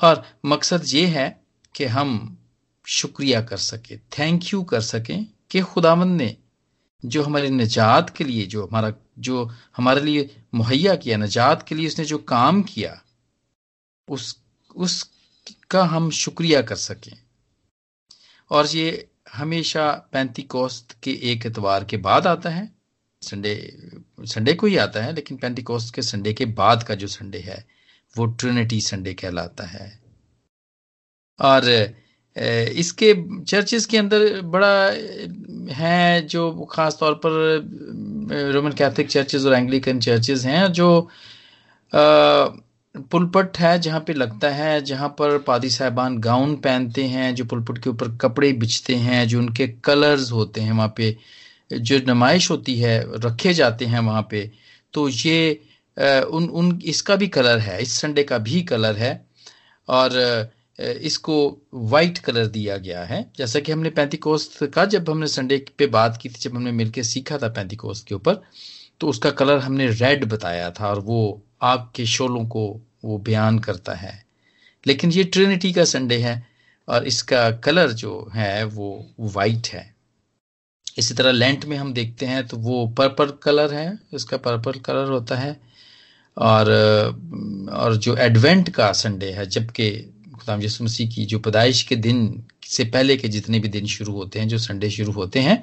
और 0.00 0.24
मकसद 0.46 0.82
ये 0.86 1.06
है 1.06 1.40
कि 1.74 1.84
हम 1.84 2.38
शुक्रिया 2.86 3.40
कर 3.42 3.56
सके 3.56 3.96
थैंक 3.96 4.52
यू 4.52 4.62
कर 4.62 4.80
सकें 4.80 5.26
कि 5.50 5.60
खुदावंद 5.60 6.20
ने 6.20 6.36
जो 7.04 7.22
हमारी 7.22 7.50
निजात 7.50 8.10
के 8.10 8.24
लिए, 8.24 8.46
जो 8.46 8.66
हमारा, 8.66 8.92
जो 9.18 9.50
हमारे 9.76 10.00
लिए 10.00 10.42
मुहैया 10.54 10.96
किया, 10.96 11.16
निजात 11.16 11.68
के 11.68 11.74
लिए 11.74 11.86
उसने 11.86 12.04
जो 12.04 12.18
काम 12.18 12.62
किया, 12.62 13.02
उस 14.08 14.42
उसका 14.76 15.84
हम 15.84 16.10
शुक्रिया 16.10 16.62
कर 16.62 16.76
सकें। 16.76 17.22
और 18.50 18.66
ये 18.66 19.08
हमेशा 19.32 19.92
पैंती 20.12 20.42
कोस्त 20.42 20.96
के 21.02 21.10
एक 21.22 21.46
एतवार 21.46 21.84
के 21.84 21.96
बाद 21.96 22.26
आता 22.26 22.50
है। 22.50 22.72
संडे 23.22 23.78
संडे 24.20 24.54
को 24.54 24.66
ही 24.66 24.76
आता 24.76 25.00
है, 25.00 25.12
लेकिन 25.12 25.36
पैंती 25.36 25.62
कोस्त 25.62 25.94
के 25.94 26.02
संडे 26.02 26.32
के 26.32 26.44
बाद 26.44 26.82
का 26.82 26.94
जो 26.94 27.06
संडे 27.06 27.38
है, 27.38 27.66
वो 28.16 28.26
ट्रिनिटी 28.26 28.80
संडे 28.80 29.14
कहलाता 29.14 29.64
है। 29.64 30.02
और 31.40 31.94
इसके 32.36 33.14
चर्चेस 33.44 33.86
के 33.86 33.98
अंदर 33.98 34.40
बड़ा 34.42 34.74
है 35.74 36.26
जो 36.26 36.50
खास 36.72 36.96
तौर 37.00 37.14
पर 37.26 38.52
रोमन 38.52 38.72
कैथलिक 38.72 39.08
चर्चेज 39.08 39.46
और 39.46 39.54
एंग्लिकन 39.54 40.00
चर्चेज 40.00 40.46
हैं, 40.46 40.66
जो 40.72 41.08
पुलपट 43.12 43.58
है 43.58 43.78
जहाँ 43.80 44.00
पे 44.06 44.12
लगता 44.12 44.48
है, 44.50 44.80
जहाँ 44.84 45.08
पर 45.08 45.36
पादी 45.38 45.70
साहबान 45.70 46.18
गाउन 46.18 46.54
पहनते 46.56 47.04
हैं, 47.04 47.34
जो 47.34 47.44
पुलपट 47.44 47.78
के 47.78 47.90
ऊपर 47.90 48.16
कपड़े 48.16 48.52
बिछते 48.52 48.94
हैं, 48.96 49.26
जो 49.28 49.38
उनके 49.38 49.66
कलर्स 49.84 50.30
होते 50.32 50.60
हैं 50.60 50.72
वहाँ 50.72 50.92
पे, 50.96 51.16
जो 51.72 51.98
नुमाइश 52.06 52.50
होती 52.50 52.78
है, 52.78 52.98
रखे 53.20 53.54
जाते 53.54 53.84
हैं 53.84 54.00
वहाँ 54.00 54.26
पे। 54.30 54.50
तो 54.94 55.08
ये 55.08 55.52
उन 55.98 56.48
उन, 56.48 56.80
इसका 56.84 57.16
भी 57.16 57.28
कलर 57.28 57.58
है, 57.58 57.80
इस 57.82 57.92
संडे 58.00 58.22
का 58.22 58.38
भी 58.38 58.62
कलर 58.62 58.96
है। 58.96 59.14
और 59.88 60.10
इसको 60.78 61.34
वाइट 61.74 62.18
कलर 62.18 62.46
दिया 62.46 62.76
गया 62.76 63.04
है। 63.04 63.24
जैसा 63.36 63.60
कि 63.60 63.72
हमने 63.72 63.90
पैंतीकोस्त 63.90 64.64
का, 64.64 64.84
जब 64.84 65.10
हमने 65.10 65.26
संडे 65.26 65.64
पे 65.78 65.86
बात 65.88 66.18
की 66.22 66.28
थी, 66.28 66.38
जब 66.40 66.54
हमने 66.56 66.72
मिलकर 66.72 67.02
सीखा 67.02 67.38
था 67.38 67.48
पैंतीकोस्त 67.48 68.06
के 68.08 68.14
ऊपर 68.14 68.40
तो 69.00 69.08
उसका 69.08 69.30
कलर 69.30 69.58
हमने 69.58 69.86
रेड 69.88 70.24
बताया 70.24 70.70
था 70.70 70.88
और 70.88 70.98
वो 71.00 71.42
आग 71.62 71.88
के 71.94 72.06
शोलों 72.06 72.44
को 72.46 72.64
वो 73.04 73.18
बयान 73.18 73.58
करता 73.58 73.94
है। 73.94 74.24
लेकिन 74.86 75.10
ये 75.12 75.24
ट्रिनिटी 75.24 75.72
का 75.72 75.84
संडे 75.84 76.16
है 76.18 76.34
और 76.88 77.06
इसका 77.06 77.50
कलर 77.58 77.92
जो 77.92 78.30
है, 78.34 78.64
वो 78.64 79.06
वाइट 79.20 79.68
है। 79.68 79.94
इसी 80.98 81.14
तरह 81.14 81.32
लेंट 81.32 81.64
में 81.64 81.76
हम 81.76 81.92
देखते 81.92 82.26
हैं 82.26 82.46
तो 82.46 82.56
वो 82.56 82.86
पर्पल 82.88 83.32
कलर 83.42 83.74
है, 83.74 83.98
इसका 84.14 84.36
पर्पल 84.36 84.78
कलर 84.80 85.10
होता 85.10 85.36
है। 85.36 85.60
और 86.36 86.70
और 87.72 87.96
जो 87.96 88.16
एडवेंट 88.16 88.70
का 88.70 88.92
संडे 88.92 89.30
है, 89.30 89.46
जबकि 89.46 90.11
खुदाम 90.42 90.62
यसु 90.62 90.84
मसीह 90.84 91.08
की 91.08 91.24
जो 91.26 91.38
पैदाइश 91.38 91.82
के 91.82 91.96
दिन 91.96 92.22
से 92.66 92.84
पहले 92.84 93.16
के 93.16 93.28
जितने 93.28 93.58
भी 93.58 93.68
दिन 93.68 93.86
शुरू 93.86 94.12
होते 94.12 94.40
हैं, 94.40 94.48
जो 94.48 94.58
संडे 94.58 94.90
शुरू 94.90 95.12
होते 95.12 95.40
हैं, 95.40 95.62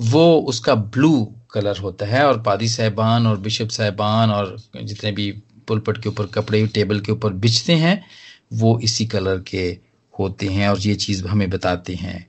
वो 0.00 0.24
उसका 0.48 0.74
ब्लू 0.74 1.12
कलर 1.50 1.78
होता 1.78 2.06
है 2.06 2.26
और 2.26 2.42
पादी 2.42 2.68
साहबान 2.68 3.26
और 3.26 3.38
बिशप 3.38 3.68
साहबान 3.68 4.30
और 4.30 4.56
जितने 4.82 5.12
भी 5.12 5.30
पुलपट 5.68 6.02
के 6.02 6.08
ऊपर 6.08 6.26
कपड़े, 6.26 6.66
टेबल 6.66 7.00
के 7.00 7.12
ऊपर 7.12 7.32
बिछते 7.32 7.72
हैं, 7.74 8.04
वो 8.52 8.78
इसी 8.84 9.06
कलर 9.06 9.38
के 9.40 9.66
होते 10.14 10.46
हैं 10.46 10.68
और 10.68 10.80
ये 10.80 10.94
चीज़ 10.94 11.24
हमें 11.26 11.48
बताते 11.50 11.94
हैं 11.94 12.26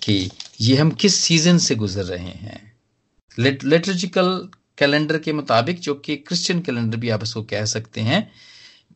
कि 0.00 0.30
ये 0.60 0.76
हम 0.76 0.90
किस 0.90 1.14
सीज़न 1.16 1.58
से 1.58 1.74
गुजर 1.74 2.04
रहे 2.04 2.32
हैं। 2.44 2.60
लिटर्जिकल 3.38 4.48
कैलेंडर 4.78 5.18
के 5.18 5.32
मुताबिक, 5.32 5.80
जो 5.80 5.94
कि 5.94 6.16
क्रिश्चियन 6.16 6.60
कैलेंडर 6.60 6.96
भी 6.96 7.08
आप 7.10 7.22
इसको 7.22 7.42
कह 7.42 7.64
सकते 7.64 8.00
हैं 8.00 8.30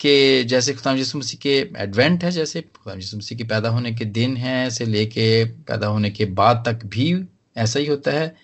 कि 0.01 0.45
जैसे 0.45 0.73
खुदाम 0.75 0.97
यसु 0.97 1.19
मसीह 1.19 1.39
के 1.43 1.57
एडवेंट 1.83 2.25
है, 2.25 2.31
जैसे 2.31 2.61
खुदाम 2.61 2.99
यसु 2.99 3.17
मसीह 3.17 3.39
के 3.39 3.45
पैदा 3.45 3.69
होने 3.69 3.93
के 3.95 4.05
दिन 4.05 4.37
हैं 4.37 4.71
से 4.71 4.85
लेके 4.87 5.45
पैदा 5.45 5.87
होने 5.87 6.11
के 6.11 6.25
बाद 6.35 6.63
तक 6.67 6.85
भी 6.87 7.15
ऐसा 7.57 7.81
ही 7.81 7.87
होता 7.87 8.11
है 8.11 8.35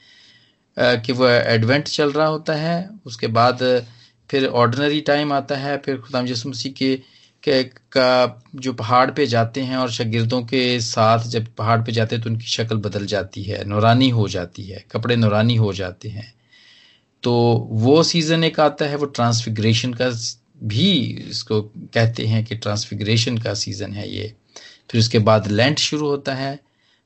कि 0.76 1.12
वह 1.12 1.32
एडवेंट 1.46 1.88
चल 1.88 2.12
रहा 2.12 2.26
होता 2.26 2.54
है। 2.54 2.88
उसके 3.06 3.26
बाद 3.28 3.58
फिर 4.30 4.46
ऑर्डनरी 4.46 5.00
टाइम 5.00 5.32
आता 5.32 5.56
है, 5.56 5.76
फिर 5.78 5.96
खुदाम 5.98 6.26
यसु 6.26 6.48
मसीह 6.48 6.72
के 6.72 6.94
के, 7.42 7.62
का 7.64 8.42
जो 8.54 8.72
पहाड़ 8.72 9.10
पे 9.10 9.26
जाते 9.26 9.60
हैं 9.60 9.76
और 9.76 9.90
शागिर्दों 9.90 10.40
के 10.44 10.80
साथ 10.80 11.24
जब 11.28 11.46
पहाड़ 11.58 11.80
पे 11.82 11.92
जाते 11.92 12.16
हैं 12.16 12.22
तो 12.24 12.30
उनकी 12.30 12.46
शक्ल 12.46 12.76
बदल 12.78 13.06
जाती 13.06 13.42
है, 13.42 13.64
नौरानी 13.64 14.08
हो 14.10 14.26
जाती 14.28 14.62
है, 14.62 14.84
कपड़े 14.92 15.16
नौरानी 15.16 15.56
हो 15.56 15.72
जाते 15.72 16.08
हैं। 16.08 16.32
तो 17.22 17.32
वो 17.72 18.02
सीज़न 18.02 18.44
एक 18.44 18.60
आता 18.60 18.84
है, 18.84 18.96
वो 18.96 19.06
ट्रांसफिग्रेशन 19.06 19.92
का 19.92 20.10
भी 20.62 20.90
इसको 21.30 21.60
कहते 21.94 22.26
हैं 22.26 22.44
कि 22.44 22.56
ट्रांसफिग्रेशन 22.56 23.38
का 23.38 23.54
सीज़न 23.54 23.92
है 23.92 24.08
ये। 24.10 24.32
फिर 24.90 25.00
उसके 25.00 25.18
बाद 25.20 25.46
लेंट 25.48 25.78
शुरू 25.78 26.08
होता 26.08 26.34
है। 26.34 26.58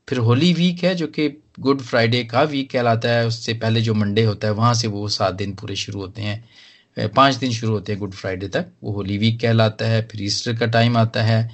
फिर 0.07 0.17
होली 0.17 0.53
वीक 0.53 0.83
है, 0.83 0.93
जो 0.95 1.07
कि 1.07 1.27
गुड 1.59 1.81
फ्राइडे 1.81 2.23
का 2.23 2.41
वीक 2.43 2.69
कहलाता 2.71 3.09
है। 3.09 3.25
उससे 3.27 3.53
पहले 3.53 3.81
जो 3.81 3.93
मंडे 3.93 4.23
होता 4.23 4.47
है, 4.47 4.53
वहाँ 4.53 4.73
से 4.73 4.87
वो 4.87 5.07
सात 5.09 5.33
दिन 5.33 5.53
पूरे 5.55 5.75
शुरू 5.75 5.99
होते 5.99 6.21
हैं। 6.21 7.09
पाँच 7.15 7.35
दिन 7.35 7.51
शुरू 7.51 7.71
होते 7.73 7.91
हैं 7.91 7.99
गुड 7.99 8.13
फ्राइडे 8.13 8.47
तक। 8.47 8.71
वो 8.83 8.91
होली 8.91 9.17
वीक 9.17 9.39
कहलाता 9.41 9.85
है, 9.85 10.01
फिर 10.07 10.23
ईस्टर 10.23 10.55
का 10.57 10.65
टाइम 10.67 10.97
आता 10.97 11.23
है। 11.23 11.49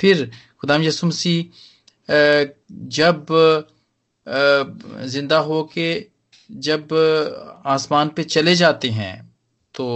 फिर 0.00 0.30
खुदाम 0.60 0.82
यसुमसी 0.82 1.50
जब 2.08 3.26
ज़िंदा 5.06 5.38
हो 5.38 5.62
के 5.74 6.06
जब 6.50 6.92
आसमान 7.66 8.08
पे 8.08 8.24
चले 8.24 8.54
जाते 8.54 8.88
हैं 8.90 9.14
तो 9.74 9.86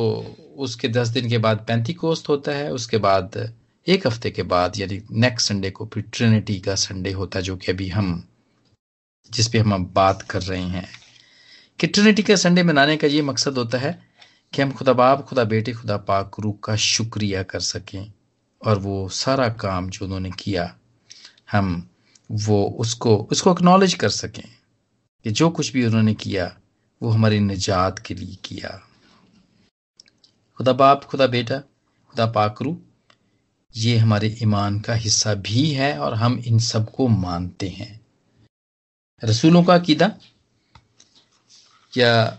उसके 0.57 0.89
दस 0.89 1.09
दिन 1.09 1.29
के 1.29 1.39
बाद 1.39 1.65
पैंती 1.69 1.95
कोस्त 1.95 2.29
होता 2.29 2.53
है, 2.53 2.73
उसके 2.73 2.99
बाद 2.99 3.55
एक 3.87 4.07
हफ़्ते 4.07 4.31
के 4.31 4.43
बाद, 4.43 4.79
यानी 4.79 5.03
नेक्स्ट 5.13 5.49
संडे 5.49 5.71
को 5.71 5.91
फिर 5.95 6.05
ट्रिनिटी 6.13 6.61
का 6.61 6.75
संडे 6.75 7.13
होता 7.13 7.39
है, 7.39 7.43
जो 7.43 7.57
कि 7.57 7.73
अभी 7.73 7.89
हम, 7.89 8.29
जिस 9.31 9.49
पे 9.49 9.59
हम 9.59 9.75
अब 9.75 9.93
बात 9.93 10.23
कर 10.23 10.43
रहे 10.43 10.63
हैं। 10.63 10.89
कि 11.81 11.87
ट्रिनिटी 11.87 12.23
का 12.23 12.37
संडे 12.37 12.63
मनाने 12.63 12.97
का 12.97 13.07
ये 13.07 13.23
मकसद 13.23 13.59
होता 13.59 13.79
है 13.79 14.03
कि 14.55 14.63
हम 14.63 14.73
खुदा 14.73 14.93
बाप, 14.93 15.25
खुदा 15.25 15.45
बेटे, 15.45 15.73
खुदा 15.73 15.97
पाक 15.97 16.33
रू 16.41 16.53
का 16.53 16.77
शुक्रिया 16.77 17.43
कर 17.43 17.61
सकें, 17.61 18.13
और 18.67 18.79
वो 18.79 19.09
सारा 19.09 19.49
काम 19.49 19.91
जो 19.91 20.05
उन्होंने 20.05 20.31
किया, 20.31 20.77
हम 21.53 21.91
वो 22.31 22.65
उसको 22.65 23.17
उसको 23.17 23.53
एक्नॉलेज 23.53 23.95
कर 23.95 24.09
सकें 24.09 24.49
कि 25.25 25.31
जो 25.31 25.51
कुछ 25.51 25.73
भी 25.73 25.87
उन्होंने 25.87 26.15
किया, 26.15 26.57
वो 27.03 27.11
हमारी 27.11 27.41
निजात 27.41 27.99
के 27.99 28.15
लिए 28.15 28.37
किया। 28.45 28.87
खुदा 30.61 30.73
बाप, 30.73 31.05
खुदा 31.05 31.27
बेटा, 31.27 31.59
खुदा 32.11 32.25
पाकरू 32.27 32.77
ये 33.75 33.97
हमारे 33.97 34.29
ईमान 34.43 34.79
का 34.81 34.95
हिस्सा 34.95 35.33
भी 35.35 35.71
है 35.71 35.99
और 35.99 36.15
हम 36.15 36.39
इन 36.47 36.59
सबको 36.59 37.07
मानते 37.09 37.69
हैं। 37.69 38.01
रसूलों 39.23 39.63
का 39.65 39.79
कीदा 39.79 40.11
या 41.99 42.39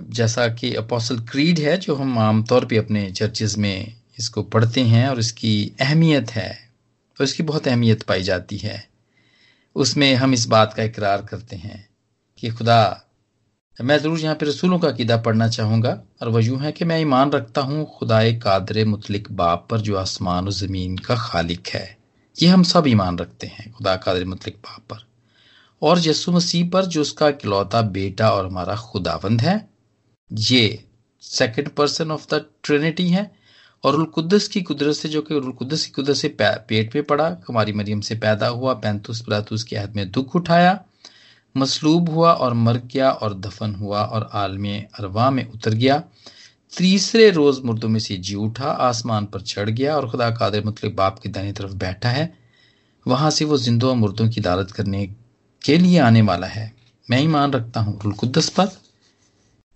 जैसा 0.00 0.48
कि 0.48 0.74
अपोसल 0.74 1.20
क्रीड 1.20 1.58
है, 1.58 1.76
जो 1.76 1.94
हम 1.94 2.18
आमतौर 2.18 2.66
पे 2.66 2.76
अपने 2.76 3.10
चर्चेज 3.10 3.56
में 3.56 3.94
इसको 4.18 4.42
पढ़ते 4.42 4.80
हैं 4.80 5.08
और 5.08 5.18
इसकी 5.18 5.72
अहमियत 5.80 6.30
है, 6.30 6.50
और 7.20 7.24
इसकी 7.24 7.42
बहुत 7.42 7.68
अहमियत 7.68 8.02
पाई 8.02 8.22
जाती 8.22 8.58
है, 8.58 8.88
उसमें 9.76 10.14
हम 10.14 10.34
इस 10.34 10.46
बात 10.46 10.74
का 10.74 10.82
इकरार 10.82 11.22
करते 11.22 11.56
हैं 11.56 11.88
कि 12.38 12.50
खुदा 12.50 13.08
मैं 13.78 13.96
ज़रूर 13.98 14.18
यहाँ 14.20 14.34
पे 14.36 14.46
रसूलों 14.46 14.78
का 14.78 14.90
कीदा 14.92 15.16
पढ़ना 15.16 15.46
चाहूँगा 15.48 15.90
और 16.22 16.28
वह 16.28 16.44
यूँ 16.44 16.58
है 16.60 16.72
कि 16.72 16.84
मैं 16.84 16.98
ईमान 17.00 17.30
रखता 17.30 17.60
हूँ, 17.60 17.84
खुदाए 17.98 18.32
कादर 18.34 18.84
मुतलिक 18.84 19.30
बाप 19.32 19.66
पर 19.70 19.80
जो 19.80 19.96
आसमान 19.96 20.44
और 20.44 20.52
ज़मीन 20.52 20.96
का 20.98 21.14
खालिक 21.18 21.68
है। 21.68 21.96
ये 22.36 22.48
हम 22.48 22.62
सब 22.62 22.86
ईमान 22.86 23.18
रखते 23.18 23.46
हैं, 23.46 23.70
खुदा 23.72 23.96
कादर 23.96 24.24
मुतलिक 24.24 24.56
बाप 24.56 24.82
पर। 24.90 25.04
और 25.82 25.98
यसु 25.98 26.32
मसीह 26.32 26.68
पर 26.70 26.84
जो 26.84 27.00
उसका 27.00 27.28
इकलौता 27.28 27.82
बेटा 27.82 28.30
और 28.30 28.46
हमारा 28.46 28.76
खुदावंद 28.76 29.40
है, 29.40 29.68
ये 30.30 30.84
second 31.22 31.68
person 31.68 32.10
of 32.10 32.26
the 32.34 32.44
Trinity 32.64 33.08
है, 33.08 33.30
और 33.84 33.96
उलकुदस 33.96 34.48
की 34.48 34.62
कुदरत 34.62 34.94
से 34.94 35.08
जो 35.08 35.22
कि 35.22 35.34
उलकुदस 35.34 35.84
की 35.86 35.92
कुदरत 35.92 36.16
से 36.16 36.36
पेट 36.40 36.92
पे 36.92 37.02
पड़ा 37.02 37.26
हमारी 37.48 37.72
मरियम 37.72 38.00
से 38.00 38.14
पैदा 38.14 38.48
हुआ, 38.48 38.74
पैंतुस, 38.74 39.20
पलातुस 39.20 39.62
के 39.64 39.76
हद 39.76 39.96
में 39.96 40.10
दुख 40.10 40.36
उठाया 40.36 40.80
मसलूब 41.56 42.08
हुआ 42.08 42.32
और 42.32 42.54
मर 42.54 42.76
गया 42.76 43.10
और 43.10 43.34
दफन 43.34 43.74
हुआ 43.74 44.02
और 44.02 44.30
आलम 44.32 44.66
अरवा 44.74 45.30
में 45.30 45.50
उतर 45.50 45.74
गया। 45.74 46.02
तीसरे 46.76 47.30
रोज 47.30 47.60
मुर्दों 47.64 47.88
में 47.88 48.00
से 48.00 48.16
जी 48.16 48.34
उठा, 48.34 48.66
आसमान 48.66 49.26
पर 49.26 49.40
चढ़ 49.40 49.70
गया 49.70 49.96
और 49.96 50.10
खुदा 50.10 50.30
कादर 50.30 50.64
मतलब 50.64 50.94
बाप 50.94 51.18
की 51.18 51.28
दानी 51.28 51.52
तरफ़ 51.52 51.72
बैठा 51.72 52.08
है। 52.08 52.38
वहाँ 53.06 53.30
से 53.30 53.44
वो 53.44 53.58
जिंदों 53.58 53.90
और 53.90 53.96
मुर्दों 53.96 54.28
की 54.28 54.40
अदालत 54.40 54.70
करने 54.70 55.06
के 55.64 55.78
लिए 55.78 55.98
आने 55.98 56.22
वाला 56.22 56.46
है। 56.46 56.72
मैं 57.10 57.20
ईमान 57.20 57.52
रखता 57.52 57.80
हूँ 57.80 58.00
रुलकुदस 58.04 58.48
पर। 58.48 58.68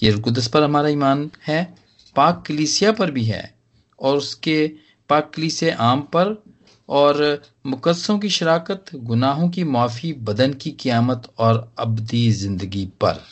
ये 0.02 0.11
रुलकुदस 0.11 0.49
पर 0.49 0.62
हमारा 0.62 0.88
ईमान 0.88 1.30
है, 1.47 1.75
पाक 2.16 2.45
कलीसिया 2.47 2.92
पर 2.92 3.11
भी 3.11 3.25
है 3.25 3.54
और 4.00 4.16
उसके 4.16 4.73
पाक 5.09 5.33
कलीसिया 5.35 5.76
आम 5.76 6.00
पर 6.00 6.45
और 6.88 7.43
मुकदसों 7.66 8.19
की 8.19 8.28
शराकत, 8.28 8.85
गुनाहों 8.95 9.49
की 9.49 9.64
माफ़ी, 9.64 10.12
बदन 10.12 10.52
की 10.52 10.71
क्यामत 10.71 11.33
और 11.38 11.73
अबदी 11.78 12.33
ज़िंदगी 12.33 12.87
पर। 12.87 13.23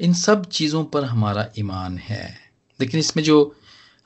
इन 0.00 0.12
सब 0.12 0.46
चीज़ों 0.46 0.84
पर 0.84 1.04
हमारा 1.04 1.48
ईमान 1.58 1.98
है। 1.98 2.38
लेकिन 2.80 3.00
इसमें 3.00 3.24
जो 3.24 3.56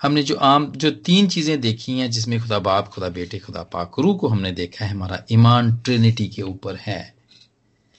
हमने 0.03 0.23
जो 0.23 0.35
आम, 0.35 0.73
जो 0.73 0.91
तीन 0.91 1.29
चीज़ें 1.29 1.61
देखी 1.61 1.99
हैं, 1.99 2.11
जिसमें 2.11 2.41
खुदा 2.41 2.59
बाप, 2.59 2.89
खुदा 2.89 3.09
बेटे, 3.09 3.39
खुदा 3.39 3.63
पाकरू 3.63 4.15
को 4.15 4.29
हमने 4.29 4.53
देखा 4.53 4.85
है, 4.85 4.91
हमारा 4.91 5.23
ईमान 5.33 5.77
ट्रिनिटी 5.77 6.29
के 6.29 6.43
ऊपर 6.43 6.77
है। 6.77 7.15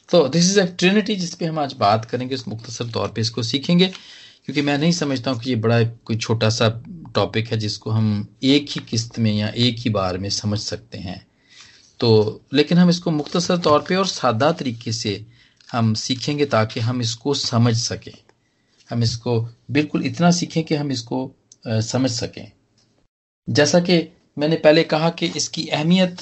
तो 0.10 0.28
दिस 0.28 0.46
इज़ 0.46 0.60
अ 0.60 0.66
ट्रिनिटी 0.66 1.16
जिस 1.16 1.36
पे 1.36 1.46
हम 1.46 1.60
आज 1.60 1.74
बात 1.74 2.06
करेंगे, 2.06 2.36
उस 2.36 2.48
मुख्तसर 2.48 2.86
तौर 2.86 3.10
पे 3.10 3.22
इसको 3.22 3.44
सीखेंगे। 3.44 3.92
क्योंकि 4.46 4.62
मैं 4.62 4.78
नहीं 4.78 4.92
समझता 4.92 5.32
हूँ 5.32 5.40
कि 5.40 5.50
ये 5.50 5.56
बड़ा 5.56 5.84
कोई 5.84 6.18
छोटा 6.18 6.50
सा 6.50 6.84
टॉपिक 7.16 7.48
है 7.48 7.58
जिसको 7.58 7.92
हम 7.92 8.28
एक 8.44 8.70
ही 8.70 8.82
किस्त 8.82 9.20
में 9.20 9.32
या 9.32 9.48
एक 9.48 9.76
ही 9.78 9.90
बार 9.90 10.18
में 10.18 10.30
समझ 10.30 10.60
सकते 10.60 10.98
हैं। 10.98 11.28
तो 12.00 12.42
लेकिन 12.54 12.78
हम 12.78 12.90
इसको 12.90 13.12
मुख्तसर 13.12 13.58
तौर 13.58 13.86
पे 13.90 13.96
और 13.96 14.08
सादा 14.08 14.52
तरीके 14.52 14.92
से 14.92 15.26
हम 15.72 15.94
सीखेंगे 15.94 16.46
ताकि 16.46 16.80
हम 16.80 17.02
इसको 17.02 17.34
समझ 17.34 17.76
सकें। 17.78 18.18
हम 18.90 19.04
इसको 19.04 19.50
बिल्कुल 19.72 20.06
इतना 20.06 20.32
सीखें 20.32 20.64
कि 20.64 20.76
हम 20.76 20.92
इसको 20.92 21.32
आ, 21.68 21.80
समझ 21.80 22.12
सकें। 22.12 22.52
जैसा 23.50 23.80
कि 23.80 24.08
मैंने 24.38 24.56
पहले 24.56 24.84
कहा 24.84 25.10
कि 25.10 25.26
इसकी 25.26 25.68
अहमियत 25.68 26.18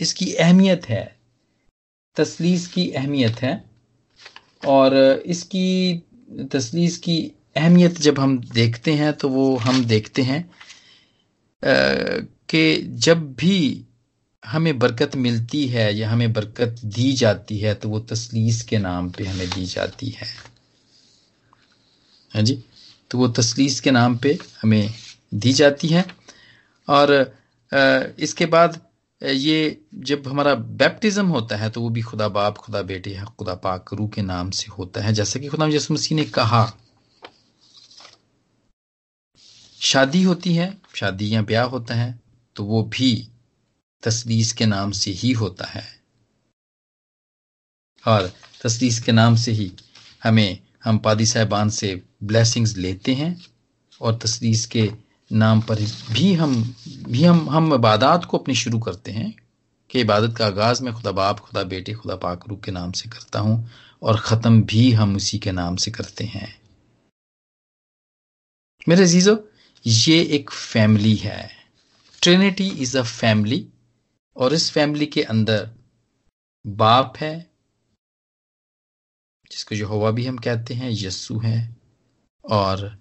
इसकी 0.00 0.32
अहमियत 0.32 0.88
है 0.88 1.16
तसलीस 2.16 2.66
की 2.66 2.90
अहमियत 2.90 3.42
है 3.42 3.64
और 4.66 4.94
इसकी 5.26 6.02
तसलीस 6.30 6.96
की 6.98 7.32
अहमियत 7.56 8.00
जब 8.00 8.18
हम 8.18 8.38
देखते 8.54 8.92
हैं 8.94 9.12
तो 9.12 9.28
वो 9.28 9.56
हम 9.56 9.84
देखते 9.84 10.22
हैं 10.22 10.50
कि 12.50 12.82
जब 13.06 13.32
भी 13.34 13.84
हमें 14.42 14.78
बरकत 14.78 15.16
मिलती 15.16 15.66
है 15.66 15.94
या 15.96 16.10
हमें 16.10 16.32
बरकत 16.32 16.80
दी 16.84 17.12
जाती 17.12 17.58
है 17.58 17.74
तो 17.74 17.88
वो 17.88 18.00
तसलीस 18.00 18.62
के 18.62 18.78
नाम 18.78 19.10
पे 19.10 19.24
हमें 19.24 19.48
दी 19.50 19.64
जाती 19.66 20.08
है। 20.08 20.26
हाँ 22.34 22.42
जी? 22.42 22.62
तो 23.10 23.18
वो 23.18 23.28
तसलीस 23.28 23.80
के 23.80 23.90
नाम 23.90 24.16
पे 24.16 24.38
हमें 24.62 24.90
दी 25.34 25.52
जाती 25.52 25.88
है। 25.88 26.04
और 26.88 27.12
इसके 28.18 28.46
बाद 28.46 28.80
ये 29.22 29.80
जब 29.94 30.26
हमारा 30.28 30.54
बैप्टिज्म 30.54 31.26
होता 31.26 31.56
है 31.56 31.68
तो 31.70 31.80
वो 31.80 31.88
भी 31.90 32.02
खुदा 32.02 32.28
बाप, 32.28 32.58
खुदा 32.58 32.82
बेटे 32.82 33.10
या 33.10 33.24
खुदा 33.38 33.54
पाक 33.54 33.92
रू 33.94 34.06
के 34.08 34.22
नाम 34.22 34.50
से 34.50 34.70
होता 34.72 35.00
है। 35.00 35.12
जैसा 35.12 35.40
कि 35.40 35.48
खुदा 35.48 35.66
यसु 35.66 35.94
मसीह 35.94 36.16
ने 36.16 36.24
कहा, 36.26 36.72
शादी 39.80 40.22
होती 40.22 40.54
है, 40.54 40.76
शादी 40.94 41.34
या 41.34 41.42
ब्याह 41.42 41.66
होता 41.66 41.94
है 41.94 42.18
तो 42.56 42.64
वो 42.64 42.82
भी 42.84 43.28
तस्लीस 44.02 44.52
के 44.52 44.66
नाम 44.66 44.90
से 44.92 45.10
ही 45.10 45.32
होता 45.32 45.64
है। 45.64 45.84
और 48.04 48.32
तस्लीस 48.62 49.00
के 49.00 49.12
नाम 49.12 49.36
से 49.36 49.52
ही 49.52 49.72
हमें, 50.22 50.58
हम 50.84 50.98
पादी 50.98 51.26
साहबान 51.26 51.70
से 51.70 51.94
ब्लेसिंग्स 52.22 52.76
लेते 52.76 53.14
हैं, 53.14 53.36
और 54.00 54.18
तस्लीस 54.18 54.66
के 54.66 54.90
नाम 55.32 55.60
पर 55.60 55.80
भी 56.12 56.34
हम 56.34 56.76
भी 57.08 57.24
हम 57.24 57.50
हम 57.50 57.74
इबादत 57.74 58.24
को 58.24 58.38
अपनी 58.38 58.54
शुरू 58.54 58.78
करते 58.78 59.12
हैं 59.12 59.34
कि 59.90 60.00
इबादत 60.00 60.36
का 60.36 60.46
आगाज़ 60.46 60.82
मैं 60.84 60.94
खुदा 60.94 61.12
बाप, 61.12 61.40
खुदा 61.40 61.62
बेटे, 61.62 61.94
खुदा 61.94 62.16
पाकरू 62.16 62.56
के 62.56 62.72
नाम 62.72 62.92
से 62.92 63.08
करता 63.08 63.38
हूँ 63.38 63.70
और 64.02 64.20
ख़त्म 64.20 64.62
भी 64.62 64.92
हम 64.92 65.16
उसी 65.16 65.38
के 65.38 65.52
नाम 65.52 65.76
से 65.76 65.90
करते 65.90 66.24
हैं। 66.24 66.60
मेरे 68.88 69.02
अजीजो, 69.02 69.48
ये 69.86 70.22
एक 70.22 70.50
फैमिली 70.50 71.16
है। 71.16 71.50
ट्रिनिटी 72.22 72.68
इज़ 72.68 72.98
अ 72.98 73.02
फैमिली 73.02 73.66
और 74.36 74.54
इस 74.54 74.70
फैमिली 74.70 75.06
के 75.06 75.22
अंदर 75.22 75.70
बाप 76.66 77.16
है, 77.16 77.50
जिसको 79.50 79.74
यहोवा 79.74 80.10
भी 80.10 80.26
हम 80.26 80.38
कहते 80.38 80.74
हैं, 80.74 80.90
यस्सु 80.92 81.38
है 81.38 81.76
और 82.44 82.99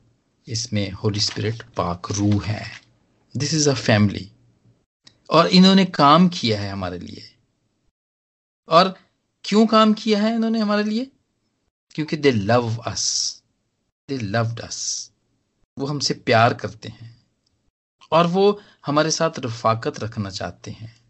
इसमें 0.49 0.91
होली 0.91 1.19
स्पिरिट 1.19 1.63
पाक 1.63 2.11
रू 2.11 2.39
है। 2.39 2.81
दिस 3.37 3.53
इज़ 3.53 3.69
अ 3.69 3.73
फैमिली 3.73 4.31
और 5.29 5.47
इन्होंने 5.47 5.85
काम 5.85 6.29
किया 6.29 6.61
है 6.61 6.71
हमारे 6.71 6.99
लिए। 6.99 7.35
और 8.69 8.99
क्यों 9.43 9.67
काम 9.67 9.93
किया 9.93 10.21
है 10.21 10.35
इन्होंने 10.35 10.59
हमारे 10.59 10.83
लिए? 10.83 11.11
क्योंकि 11.91 12.17
दे 12.17 12.31
love 12.31 12.77
us 12.77 13.35
they 14.09 14.17
loved 14.17 14.59
us 14.59 15.11
वो 15.79 15.85
हमसे 15.85 16.13
प्यार 16.13 16.53
करते 16.53 16.89
हैं। 16.89 17.25
और 18.11 18.27
वो 18.27 18.61
हमारे 18.85 19.11
साथ 19.11 19.39
रफाकत 19.39 19.99
रखना 19.99 20.29
चाहते 20.29 20.71
हैं। 20.71 21.01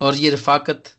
और 0.00 0.14
ये 0.14 0.30
रफाकत 0.30 0.96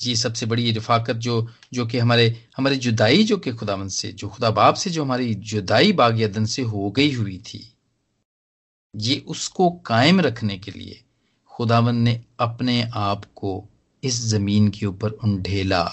ये 0.00 0.16
सबसे 0.16 0.46
बड़ी 0.46 0.72
रिफाकत 0.72 1.16
जो 1.16 1.48
जो 1.72 1.86
कि 1.86 1.98
हमारे 1.98 2.48
हमारे 2.56 2.76
जुदाई 2.76 3.24
जो 3.24 3.38
कि 3.38 3.52
खुदावन 3.52 3.88
से, 3.88 4.12
जो 4.12 4.28
खुदा 4.28 4.50
बाप 4.50 4.74
से, 4.74 4.90
जो 4.90 5.04
हमारी 5.04 5.34
जुदाई 5.34 5.92
बाग 5.92 6.20
यदन 6.20 6.44
से 6.44 6.62
हो 6.62 6.90
गई 6.90 7.12
हुई 7.12 7.38
थी, 7.38 7.74
ये 8.96 9.24
उसको 9.26 9.70
कायम 9.70 10.20
रखने 10.20 10.58
के 10.58 10.70
लिए 10.70 11.04
खुदावन 11.46 11.96
ने 11.96 12.24
अपने 12.40 12.90
आप 12.94 13.24
को 13.24 13.68
इस 14.04 14.14
ज़मीन 14.14 14.68
के 14.70 14.86
ऊपर 14.86 15.10
उंढेला 15.10 15.84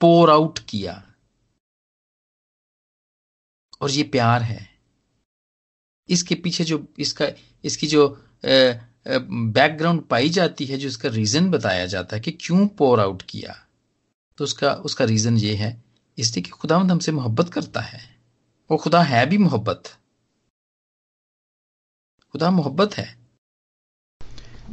पोर 0.00 0.30
आउट 0.30 0.58
किया। 0.58 1.04
और 3.80 3.90
ये 3.90 4.02
प्यार 4.02 4.42
है। 4.42 4.78
इसके 6.08 6.34
पीछे 6.34 6.64
जो, 6.64 6.86
इसका, 6.98 7.26
इसकी 7.64 7.86
जो 7.86 8.24
बैकग्राउंड 9.08 10.02
पाई 10.02 10.28
जाती 10.28 10.64
है 10.66 10.76
जो 10.78 10.88
इसका 10.88 11.08
रीजन 11.08 11.50
बताया 11.50 11.86
जाता 11.86 12.16
है 12.16 12.22
कि 12.22 12.30
क्यों 12.40 12.66
पोर 12.78 13.00
आउट 13.00 13.22
किया। 13.22 13.54
तो 14.38 14.44
उसका 14.44 14.72
उसका 14.84 15.04
रीजन 15.04 15.36
ये 15.36 15.54
है 15.54 15.70
इसलिए 16.18 16.42
कि 16.42 16.50
खुदावंद 16.50 16.90
हमसे 16.90 17.12
मोहब्बत 17.12 17.52
करता 17.52 17.80
है। 17.80 18.00
वो 18.70 18.76
खुदा 18.76 19.02
है 19.02 19.24
भी 19.26 19.38
मोहब्बत। 19.38 19.88
खुदा 22.34 22.50
मोहब्बत 22.50 22.96
है। 22.96 23.06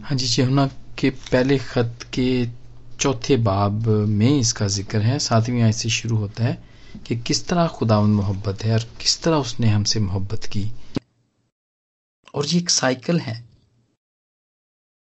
हाँ 0.04 0.18
जी 0.18 0.42
यमुना 0.42 0.68
के 1.00 1.10
पहले 1.10 1.58
खत 1.58 2.06
के 2.14 2.46
चौथे 3.00 3.38
बाब 3.38 3.88
में 3.88 4.40
इसका 4.40 4.68
ज़िक्र 4.70 5.00
है। 5.02 5.18
सातवीं 5.20 5.62
आयत 5.62 5.76
से 5.76 5.90
शुरू 5.92 6.18
होता 6.18 6.44
है 6.44 6.58
कि 7.08 7.16
किस 7.18 7.48
तरह 7.48 7.68
खुदावंद 7.68 8.16
मोहब्बत 8.16 8.64
है 8.64 8.74
और 8.74 8.84
किस 9.02 9.22
तरह 9.24 9.36
उसने 9.38 9.68
हमसे 9.68 10.00
मोहब्बत 10.00 10.46
की। 10.46 10.72
और 12.36 12.46
ये 12.46 12.60
एक 12.60 12.70
साइकिल 12.70 13.20
है। 13.20 13.44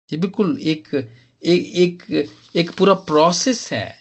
ये 0.09 0.17
बिल्कुल, 0.17 0.57
एक 0.61 0.93
एक 0.95 1.75
एक 1.75 2.03
एक 2.55 2.71
पूरा 2.71 2.93
प्रोसेस 3.07 3.71
है। 3.73 3.97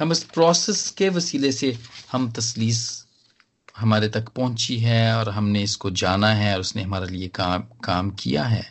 हम 0.00 0.12
इस 0.12 0.22
प्रोसेस 0.24 0.90
के 0.90 1.08
वसीले 1.08 1.52
से 1.52 1.76
हम 2.12 2.30
तसलीस 2.32 2.80
हमारे 3.76 4.08
तक 4.08 4.28
पहुँची 4.28 4.76
है 4.78 5.14
और 5.16 5.28
हमने 5.28 5.62
इसको 5.62 5.90
जाना 6.02 6.32
है 6.34 6.54
और 6.54 6.60
उसने 6.60 6.82
हमारे 6.82 7.06
लिए 7.06 7.28
काम 7.28 7.62
काम 7.84 8.10
किया 8.10 8.44
है। 8.44 8.62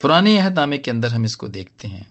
पुराने 0.00 0.38
अहदनामे 0.38 0.78
के 0.78 0.90
अंदर 0.90 1.08
हम 1.08 1.24
इसको 1.24 1.48
देखते 1.48 1.88
हैं। 1.88 2.06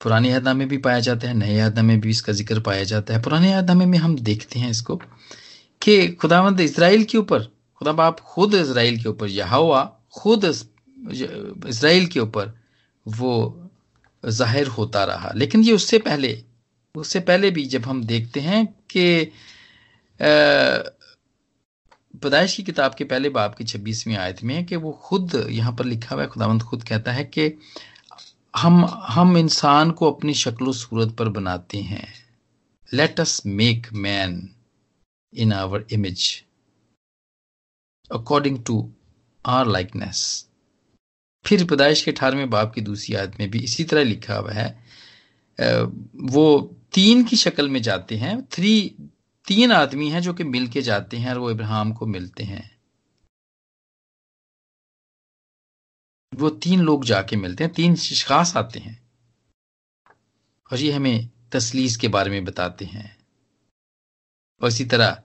पुराने 0.00 0.32
अहदनामे 0.32 0.66
भी 0.66 0.76
पाया 0.78 1.00
जाता 1.00 1.28
है, 1.28 1.34
नए 1.34 1.58
अहदनामे 1.58 1.96
भी 1.96 2.10
इसका 2.10 2.32
ज़िक्र 2.32 2.60
पाया 2.60 2.84
जाता 2.84 3.14
है। 3.14 3.22
पुराने 3.22 3.52
अहदनामे 3.52 3.86
में 3.86 3.98
हम 3.98 4.16
देखते 4.18 4.58
हैं 4.58 4.70
इसको। 4.70 5.00
कि 5.82 6.08
खुदावंद 6.12 6.60
इसराइल 6.60 7.04
के 7.04 7.18
ऊपर, 7.18 7.42
खुदा 7.80 7.92
बाप 7.92 8.20
खुद 8.22 8.54
इसराइल 8.54 9.02
के 9.02 9.08
ऊपर, 9.08 9.28
यहावा 9.28 9.84
खुद 10.14 10.44
इसराइल 10.44 12.06
के 12.06 12.20
ऊपर 12.20 12.52
वो 13.06 13.32
ज़ाहिर 14.24 14.66
होता 14.68 15.04
रहा। 15.04 15.32
लेकिन 15.34 15.62
ये 15.64 15.72
उससे 15.72 15.98
पहले 15.98 16.42
उससे 16.94 17.20
पहले 17.20 17.50
भी 17.50 17.64
जब 17.66 17.84
हम 17.86 18.02
देखते 18.04 18.40
हैं 18.40 18.66
कि 18.90 19.32
पैदाइश 22.14 22.54
की 22.56 22.62
किताब 22.62 22.94
के 22.94 23.04
पहले 23.04 23.28
बाप 23.30 23.54
की 23.54 23.64
छब्बीसवीं 23.64 24.16
आयत 24.16 24.42
में 24.44 24.54
है 24.54 24.62
कि 24.64 24.76
वो 24.76 24.92
खुद, 25.02 25.34
यहाँ 25.50 25.72
पर 25.72 25.84
लिखा 25.84 26.14
हुआ 26.14 26.22
है 26.22 26.28
खुदावंद 26.28 26.62
खुद 26.62 26.82
कहता 26.82 27.12
है 27.12 27.24
कि 27.26 27.52
हम 28.54 28.84
हम 28.84 29.36
इंसान 29.38 29.90
को 29.90 30.10
अपनी 30.10 30.34
शक्ल 30.34 30.72
सूरत 30.72 31.14
पर 31.18 31.28
बनाते 31.30 31.78
हैं। 31.80 32.06
Let 32.88 33.20
us 33.20 33.42
make 33.46 33.86
man 33.92 34.48
in 35.36 35.52
our 35.52 35.78
image, 35.92 36.44
according 38.10 38.62
to 38.62 38.88
our 39.48 39.66
likeness. 39.66 40.46
फिर 41.46 41.64
पैदाइश 41.64 42.04
के 42.04 42.10
अठारहवें 42.10 42.50
बाप 42.50 42.74
की 42.74 42.80
दूसरी 42.80 43.14
आयत 43.14 43.36
में 43.40 43.50
भी 43.50 43.58
इसी 43.58 43.84
तरह 43.84 44.02
लिखा 44.02 44.36
हुआ 44.36 44.52
है 44.52 44.84
वो 46.16 46.76
तीन 46.92 47.24
की 47.24 47.36
शक्ल 47.36 47.68
में 47.68 47.82
जाते 47.82 48.16
हैं 48.16 48.42
थ्री 48.42 48.96
तीन 49.46 49.72
आदमी 49.72 50.10
हैं 50.10 50.20
जो 50.20 50.34
कि 50.34 50.44
मिल 50.44 50.68
के 50.68 50.82
जाते 50.82 51.16
हैं 51.16 51.30
और 51.30 51.38
वो 51.38 51.50
इब्राहिम 51.50 51.92
को 51.92 52.06
मिलते 52.06 52.42
हैं। 52.42 52.80
वो 56.34 56.50
तीन 56.50 56.80
लोग 56.80 57.04
जाके 57.04 57.36
मिलते 57.36 57.64
हैं, 57.64 57.72
तीन 57.72 57.96
खास 58.26 58.56
आते 58.56 58.78
हैं। 58.78 59.10
और 60.72 60.80
ये 60.80 60.92
हमें 60.92 61.30
तसलीस 61.52 61.96
के 61.96 62.08
बारे 62.08 62.30
में 62.30 62.44
बताते 62.44 62.84
हैं। 62.84 63.19
और 64.62 64.68
इसी 64.68 64.84
तरह 64.84 65.22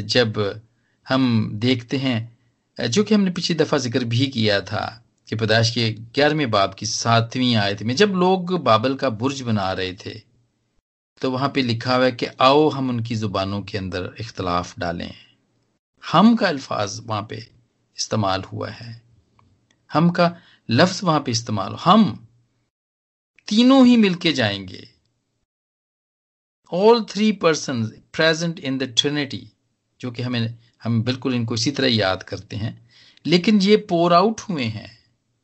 जब 0.00 0.60
हम 1.08 1.50
देखते 1.54 1.96
हैं 1.96 2.88
जो 2.88 3.04
कि 3.04 3.14
हमने 3.14 3.30
पिछली 3.30 3.56
दफ़ा 3.56 3.78
ज़िक्र 3.78 4.04
भी 4.04 4.26
किया 4.26 4.60
था 4.60 4.84
कि 5.28 5.36
पदाश 5.36 5.70
के 5.70 5.90
ग्यारहवें 6.14 6.50
बाब 6.50 6.74
की 6.74 6.86
सातवीं 6.86 7.54
आयत 7.56 7.82
में 7.82 7.94
जब 7.96 8.12
लोग 8.14 8.52
बाबल 8.62 8.94
का 8.94 9.10
बुर्ज 9.10 9.42
बना 9.42 9.72
रहे 9.72 9.92
थे 9.92 10.14
तो 11.22 11.30
वहाँ 11.30 11.48
पे 11.54 11.62
लिखा 11.62 11.94
हुआ 11.94 12.04
है 12.04 12.12
कि 12.12 12.26
आओ 12.40 12.68
हम 12.68 12.88
उनकी 12.88 13.16
जुबानों 13.16 13.62
के 13.62 13.78
अंदर 13.78 14.14
इख्तलाफ 14.20 14.78
डालें। 14.78 15.12
हम 16.04 16.34
का 16.36 16.48
अल्फाज 16.48 17.00
वहाँ 17.06 17.26
पे 17.30 17.36
इस्तेमाल 17.98 18.42
हुआ 18.42 18.68
है। 18.70 19.02
हम 19.90 20.10
का 20.10 20.34
लफ्ज 20.68 21.02
वहाँ 21.04 21.20
पे 21.20 21.30
इस्तेमाल, 21.30 21.74
हम 21.74 22.26
तीनों 23.48 23.86
ही 23.86 23.96
मिलके 23.96 24.32
जाएँगे। 24.32 24.88
All 26.72 27.02
three 27.04 27.30
person 27.34 27.82
present 28.12 28.58
in 28.58 28.78
the 28.78 28.94
Trinity 28.98 29.46
जो 30.00 30.10
कि 30.10 30.22
हमें, 30.22 30.58
हम 30.82 31.02
बिल्कुल 31.02 31.34
इनको 31.34 31.54
इसी 31.54 31.70
तरह 31.70 31.88
याद 31.88 32.22
करते 32.22 32.56
हैं, 32.56 32.88
लेकिन 33.24 33.60
ये 33.60 33.76
पोर 33.88 34.12
आउट 34.12 34.40
हुए 34.40 34.64
हैं। 34.64 34.90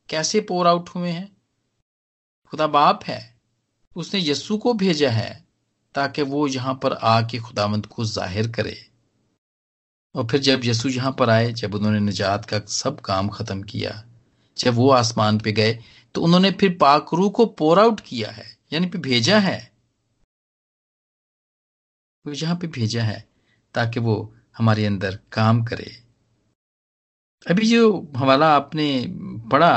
कैसे 0.09 0.41
पोर 0.41 0.67
आउट 0.67 0.89
हुए 0.89 1.11
हैं? 1.11 1.29
खुदा 2.53 2.67
बाप 2.67 3.05
है। 3.05 3.21
उसने 3.97 4.21
यस्सु 4.21 4.57
को 4.59 4.73
भेजा 4.75 5.11
है 5.11 5.45
ताकि 5.95 6.23
वो 6.25 6.47
यहाँ 6.49 6.75
पर 6.83 6.93
आके 6.93 7.39
खुदामंद 7.39 7.87
को 7.87 8.05
ज़ाहिर 8.05 8.51
करे। 8.51 8.77
और 10.15 10.27
फिर 10.27 10.41
जब 10.41 10.61
यसु 10.65 10.89
यहाँ 10.89 11.13
पर 11.13 11.31
आए, 11.31 11.53
जब 11.53 11.75
उन्होंने 11.75 12.01
निजात 12.01 12.45
का 12.45 12.61
सब 12.71 13.01
काम 13.01 13.29
खत्म 13.29 13.63
किया, 13.63 14.03
जब 14.57 14.75
वो 14.75 14.91
आसमान 14.93 15.39
पे 15.39 15.53
गए 15.53 15.79
तो 16.15 16.23
उन्होंने 16.23 16.51
फिर 16.51 16.77
पाकरू 16.81 17.29
को 17.31 17.47
पोर 17.47 17.79
आउट 17.79 18.01
किया 18.01 18.31
है, 18.31 18.45
यानी 18.73 18.87
भेजा 18.89 19.39
है। 19.39 19.76
वो 22.27 22.35
जहाँ 22.35 22.57
पे 22.57 22.67
भेजा 22.69 23.03
है, 23.03 23.25
ताकि 23.75 24.01
वो 24.01 24.15
हमारे 24.59 24.87
अंदर 24.87 25.19
काम 25.33 25.63
करे। 25.65 25.91
अभी 27.47 27.67
जो 27.69 28.13
हवाला 28.17 28.55
आपने 28.55 28.89
पढ़ा 29.53 29.75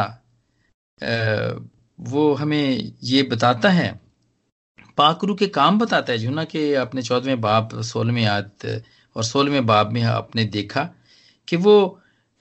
वो 1.99 2.33
हमें 2.33 2.93
ये 3.03 3.21
बताता 3.23 3.69
है, 3.69 3.99
पाकरू 4.97 5.35
के 5.35 5.47
काम 5.49 5.79
बताता 5.79 6.11
है, 6.13 6.17
जुना 6.19 6.43
के 6.45 6.73
अपने 6.77 7.01
चौदहवें 7.01 7.41
बाब 7.41 7.81
सोलहवें 7.83 8.25
आयत 8.25 8.83
और 9.15 9.23
सोलहवें 9.23 9.65
बाब 9.65 9.91
में 9.91 10.01
आपने 10.03 10.45
देखा 10.47 10.83
कि 11.47 11.57
वो 11.57 11.75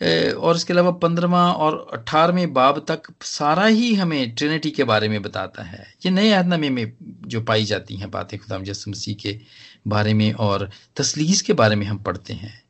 और 0.01 0.57
इसके 0.57 0.73
अलावा 0.73 0.91
पंद्रहवा 0.99 1.41
और 1.53 1.87
अठारहवें 1.93 2.53
बाब 2.53 2.79
तक 2.89 3.03
सारा 3.23 3.65
ही 3.67 3.95
हमें 3.95 4.35
ट्रिनिटी 4.35 4.71
के 4.71 4.85
बारे 4.85 5.09
में 5.09 5.21
बताता 5.23 5.63
है। 5.63 5.87
ये 6.07 6.11
नए 6.11 6.31
अहदनामे 6.31 6.71
में 6.71 6.93
जो 7.27 7.41
पाई 7.43 7.65
जाती 7.65 7.97
हैं 7.97 8.11
बातें 8.11 8.39
खुदाम 8.39 8.65
यसु 8.67 8.91
मसीह 8.91 9.17
के 9.23 9.39
बारे 9.87 10.15
में 10.15 10.33
और 10.33 10.71
तसलीस 10.97 11.43
के 11.43 11.53
बारे 11.53 11.77
में 11.77 11.87
हम 11.87 11.99
पढ़ते 11.99 12.33
हैं। 12.33 12.63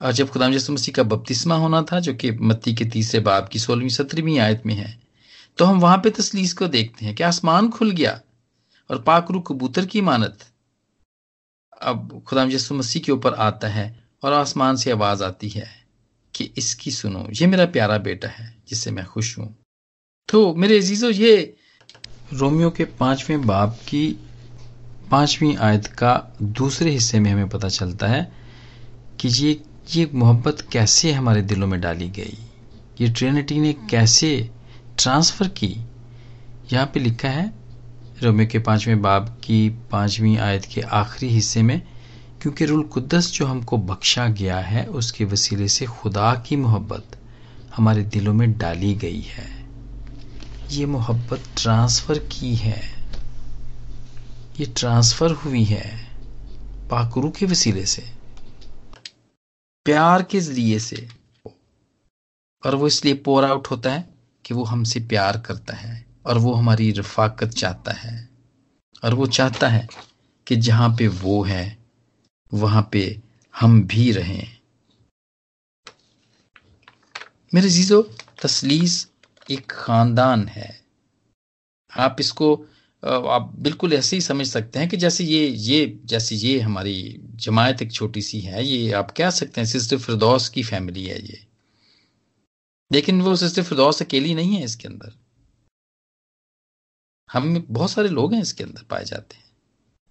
और 0.00 0.12
जब 0.12 0.28
खुदाम 0.28 0.52
यसु 0.52 0.72
मसीह 0.72 0.94
का 0.94 1.02
बपतिस्मा 1.02 1.56
होना 1.56 1.82
था, 1.82 2.00
जो 2.00 2.14
कि 2.14 2.30
मत्ती 2.32 2.74
के 2.74 2.84
तीसरे 2.84 3.20
बाब 3.20 3.48
की 3.48 3.58
सोलहवीं, 3.58 3.88
सत्रहवीं 3.88 4.38
आयत 4.38 4.62
में 4.66 4.74
है 4.74 5.08
तो 5.58 5.64
हम 5.64 5.80
वहाँ 5.80 5.98
पे 5.98 6.10
तसलीस 6.10 6.52
को 6.52 6.66
देखते 6.68 7.04
हैं 7.04 7.14
कि 7.14 7.22
आसमान 7.22 7.70
खुल 7.70 7.90
गया 7.90 8.20
और 8.90 9.02
पाकरू 9.02 9.40
कबूतर 9.40 9.86
की 9.86 10.00
मानत 10.00 10.44
अब 11.82 12.22
खुदाम 12.26 12.50
यसु 12.50 12.74
मसीह 12.74 13.02
के 13.02 13.12
ऊपर 13.12 13.34
आता 13.34 13.68
है 13.68 14.04
और 14.22 14.32
आसमान 14.32 14.76
से 14.76 14.90
आवाज़ 14.90 15.24
आती 15.24 15.48
है 15.48 15.66
कि 16.34 16.44
इसकी 16.58 16.90
सुनो, 16.90 17.26
ये 17.32 17.46
मेरा 17.46 17.66
प्यारा 17.66 17.98
बेटा 17.98 18.28
है, 18.28 18.62
जिससे 18.68 18.90
मैं 18.90 19.04
खुश 19.04 19.38
हूँ। 19.38 19.56
तो 20.28 20.54
मेरे 20.54 20.78
अजीजों, 20.78 21.10
ये 21.10 21.57
रोमियो 22.32 22.70
के 22.70 22.84
पाँचवें 22.84 23.46
बाब 23.46 23.70
की 23.70 24.18
पांचवी 25.10 25.54
आयत 25.54 25.86
का 25.86 26.36
दूसरे 26.42 26.90
हिस्से 26.90 27.20
में 27.20 27.30
हमें 27.32 27.48
पता 27.48 27.68
चलता 27.68 28.06
है 28.06 28.32
कि 29.20 29.28
ये 29.28 29.62
ये 29.96 30.10
मोहब्बत 30.14 30.60
कैसे 30.72 31.12
हमारे 31.12 31.42
दिलों 31.42 31.66
में 31.66 31.80
डाली 31.80 32.08
गई? 32.08 32.38
ये 33.00 33.08
ट्रिनिटी 33.08 33.58
ने 33.58 33.72
कैसे 33.72 34.50
ट्रांसफ़र 34.98 35.48
की? 35.48 35.84
यहाँ 36.72 36.86
पे 36.86 37.00
लिखा 37.00 37.28
है 37.28 37.54
रोमियो 38.22 38.48
के 38.48 38.58
पाँचवें 38.58 39.02
बाब 39.02 39.28
की 39.44 39.68
पांचवी 39.68 40.36
आयत 40.36 40.64
के 40.64 40.80
आखिरी 40.80 41.32
हिस्से 41.32 41.62
में, 41.62 41.82
क्योंकि 42.42 42.64
रुल 42.64 42.82
कुद्दस 42.82 43.32
जो 43.32 43.46
हमको 43.46 43.78
बख्शा 43.78 44.26
गया 44.26 44.58
है, 44.58 44.84
उसके 44.84 45.24
वसीले 45.24 45.68
से 45.68 45.86
खुदा 45.86 46.34
की 46.34 46.56
मोहब्बत 46.56 47.18
हमारे 47.76 48.02
दिलों 48.02 48.34
में 48.34 48.58
डाली 48.58 48.94
गई 48.94 49.20
है। 49.20 49.57
ये 50.70 50.86
मोहब्बत 50.86 51.44
ट्रांसफ़र 51.56 52.18
की 52.32 52.54
है। 52.54 52.80
ये 54.60 54.66
ट्रांसफ़र 54.66 55.30
हुई 55.32 55.62
है 55.64 56.16
पाकरू 56.90 57.30
के 57.30 57.46
वसीले 57.46 57.86
से, 57.86 58.02
प्यार 59.86 60.22
के 60.22 60.40
ज़रिए 60.40 60.78
से। 60.78 61.08
और 62.66 62.74
वो 62.74 62.86
इसलिए 62.86 63.14
पोर 63.14 63.44
आउट 63.44 63.66
होता 63.66 63.92
है 63.92 64.14
कि 64.44 64.54
वो 64.54 64.64
हमसे 64.64 65.00
प्यार 65.00 65.40
करता 65.40 65.74
है 65.74 66.06
और 66.26 66.38
वो 66.38 66.52
हमारी 66.54 66.90
रफाकत 66.92 67.48
चाहता 67.48 67.92
है। 67.92 68.28
और 69.04 69.14
वो 69.14 69.26
चाहता 69.26 69.68
है 69.68 69.88
कि 70.46 70.56
जहाँ 70.56 70.90
पे 70.90 71.08
वो 71.08 71.42
है, 71.42 71.78
वहाँ 72.54 72.88
पे 72.92 73.20
हम 73.54 73.82
भी 73.82 74.12
रहें। 74.12 74.58
मेरे 77.54 77.68
जीजो 77.68 78.02
तसलीस 78.42 79.06
एक 79.48 79.70
खानदान 79.70 80.46
है। 80.48 80.68
आप 81.92 82.16
इसको 82.20 82.54
आप 83.02 83.52
बिल्कुल 83.58 83.92
ऐसे 83.92 84.16
ही 84.16 84.20
समझ 84.22 84.46
सकते 84.46 84.78
हैं 84.78 84.88
कि 84.88 84.96
जैसे 84.96 85.24
ये 85.24 85.46
ये, 85.46 85.98
जैसे 86.04 86.36
ये 86.36 86.58
हमारी 86.60 87.20
जमायत 87.36 87.82
एक 87.82 87.92
छोटी 87.92 88.22
सी 88.22 88.40
है, 88.40 88.64
ये 88.64 88.92
आप 88.92 89.10
कह 89.10 89.30
सकते 89.30 89.60
हैं 89.60 89.68
सिस्टर 89.68 89.98
फिरदौस 89.98 90.48
की 90.48 90.62
फैमिली 90.62 91.04
है 91.04 91.20
ये। 91.22 91.38
लेकिन 92.90 93.20
वो 93.22 93.34
सिस्टर 93.36 93.62
फिरदौस 93.62 94.02
अकेली 94.02 94.34
नहीं 94.34 94.56
है 94.56 94.64
इसके 94.64 94.88
अंदर। 94.88 95.12
हम 97.30 97.64
बहुत 97.70 97.90
सारे 97.90 98.08
लोग 98.08 98.34
हैं 98.34 98.40
इसके 98.42 98.64
अंदर 98.64 98.82
पाए 98.90 99.04
जाते 99.04 99.36
हैं। 99.36 99.44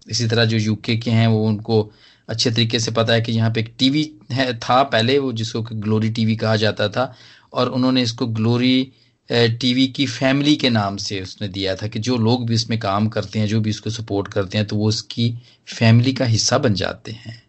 इसी 0.06 0.26
तरह 0.28 0.44
जो 0.44 0.56
यूके 0.56 0.96
के 0.96 1.10
हैं, 1.10 1.26
वो 1.26 1.46
उनको 1.46 1.82
अच्छे 2.28 2.50
तरीके 2.50 2.78
से 2.80 2.90
पता 2.90 3.12
है 3.12 3.20
कि 3.20 3.32
यहाँ 3.32 3.50
पे 3.50 3.60
एक 3.60 3.74
टीवी 3.78 4.02
है, 4.32 4.58
था 4.58 4.82
पहले 4.84 5.18
वो 5.18 5.32
जिसको 5.32 5.62
ग्लोरी 5.62 6.10
टीवी 6.10 6.36
कहा 6.36 6.56
जाता 6.56 6.88
था, 6.88 7.12
और 7.52 7.68
उन्होंने 7.68 8.02
इसको 8.02 8.26
ग्लोरी 8.26 8.92
टीवी 9.32 9.86
की 9.86 10.06
फैमिली 10.06 10.56
के 10.56 10.70
नाम 10.70 10.96
से 10.96 11.20
उसने 11.20 11.48
दिया 11.48 11.74
था 11.76 11.86
कि 11.86 11.98
जो 11.98 12.16
लोग 12.16 12.46
भी 12.46 12.54
इसमें 12.54 12.78
काम 12.78 13.08
करते 13.08 13.38
हैं, 13.38 13.46
जो 13.46 13.60
भी 13.60 13.70
इसको 13.70 13.90
सपोर्ट 13.90 14.28
करते 14.28 14.58
हैं 14.58 14.66
तो 14.66 14.76
वो 14.76 14.88
उसकी 14.88 15.34
फैमिली 15.74 16.12
का 16.12 16.24
हिस्सा 16.24 16.58
बन 16.58 16.74
जाते 16.74 17.12
हैं। 17.12 17.42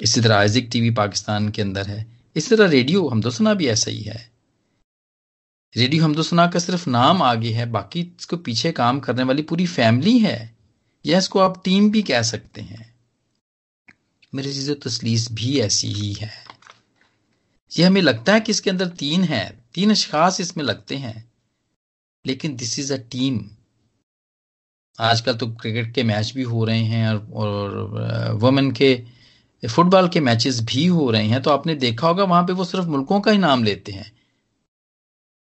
इसी 0.00 0.20
तरह 0.20 0.36
आइजिक 0.36 0.68
टीवी 0.72 0.90
पाकिस्तान 0.90 1.48
के 1.48 1.62
अंदर 1.62 1.86
है। 1.86 2.06
इसी 2.36 2.56
तरह 2.56 2.68
रेडियो 2.68 3.08
हमदोसना 3.08 3.54
भी 3.54 3.66
ऐसा 3.66 3.90
ही 3.90 4.02
है। 4.02 4.30
रेडियो 5.76 6.04
हमदोसना 6.04 6.46
का 6.46 6.58
सिर्फ़ 6.58 6.90
नाम 6.90 7.22
आगे 7.22 7.50
है, 7.50 7.66
बाकी 7.66 8.00
इसको 8.00 8.36
पीछे 8.36 8.72
काम 8.72 9.00
करने 9.00 9.22
वाली 9.22 9.42
पूरी 9.42 9.66
फैमिली 9.66 10.18
है। 10.18 10.56
या 11.06 11.18
इसको 11.18 11.38
आप 11.38 11.62
टीम 11.64 11.90
भी 11.90 12.02
कह 12.02 12.22
सकते 12.22 12.60
हैं। 12.60 12.94
मेरी 14.34 14.52
चीज़ों 14.52 14.74
तसलीस 14.74 15.32
भी 15.32 15.60
ऐसी 15.60 15.88
ही 15.88 16.12
है। 16.12 16.32
ये 17.72 17.84
हमें 17.84 18.00
लगता 18.02 18.34
है 18.34 18.40
कि 18.40 18.52
इसके 18.52 18.70
अंदर 18.70 18.88
तीन 18.88 19.24
है 19.24 19.44
तीन 19.74 19.90
अशखास 19.90 20.40
इसमें 20.40 20.64
लगते 20.64 20.96
हैं। 20.96 21.32
लेकिन 22.24 22.56
दिस 22.56 22.78
इज़ 22.78 22.92
अ 22.92 22.96
टीम 23.10 23.40
आजकल 24.98 25.36
तो 25.36 25.46
क्रिकेट 25.52 25.94
के 25.94 26.02
मैच 26.02 26.32
भी 26.34 26.42
हो 26.42 26.64
रहे 26.64 26.82
हैं 26.82 27.08
और, 27.08 27.28
और 27.32 28.32
वुमेन 28.32 28.70
के 28.72 28.94
फुटबॉल 29.62 30.08
के 30.08 30.20
मैचेस 30.20 30.60
भी 30.62 30.86
हो 30.86 31.10
रहे 31.10 31.26
हैं। 31.26 31.42
तो 31.42 31.50
आपने 31.50 31.74
देखा 31.74 32.08
होगा 32.08 32.24
वहाँ 32.24 32.42
पे 32.46 32.52
वो 32.52 32.64
सिर्फ़ 32.64 32.86
मुल्कों 32.86 33.20
का 33.20 33.30
ही 33.32 33.38
नाम 33.38 33.64
लेते 33.64 33.92
हैं। 33.92 34.10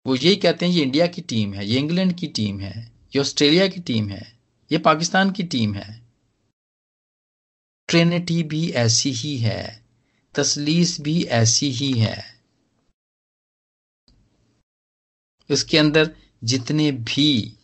वो 0.06 0.15
यही 0.15 0.36
कहते 0.36 0.65
हैं 0.65 0.74
ये 0.74 0.84
इंडिया 0.84 1.08
की 1.08 1.21
टीम 1.21 1.54
है 1.54 1.65
ये 1.67 1.80
इंग्लैंड 1.80 2.13
की 2.13 2.28
टीम 2.28 2.60
है 2.60 2.91
ये 3.15 3.19
ऑस्ट्रेलिया 3.21 3.67
की 3.67 3.82
टीम 3.82 4.10
है 4.10 4.21
ये 4.71 4.78
पाकिस्तान 4.78 5.32
की 5.32 5.43
टीम 5.43 5.74
है। 5.76 6.00
ट्रेनिटी 7.89 8.41
भी 8.43 8.69
ऐसी 8.71 9.12
ही 9.12 9.38
है। 9.38 9.81
तसलीस 10.34 11.02
भी 11.02 11.24
ऐसी 11.24 11.72
ही 11.72 11.94
है। 11.94 12.41
इसके 15.50 15.78
अंदर 15.78 16.15
जितने 16.44 16.91
भी 16.91 17.58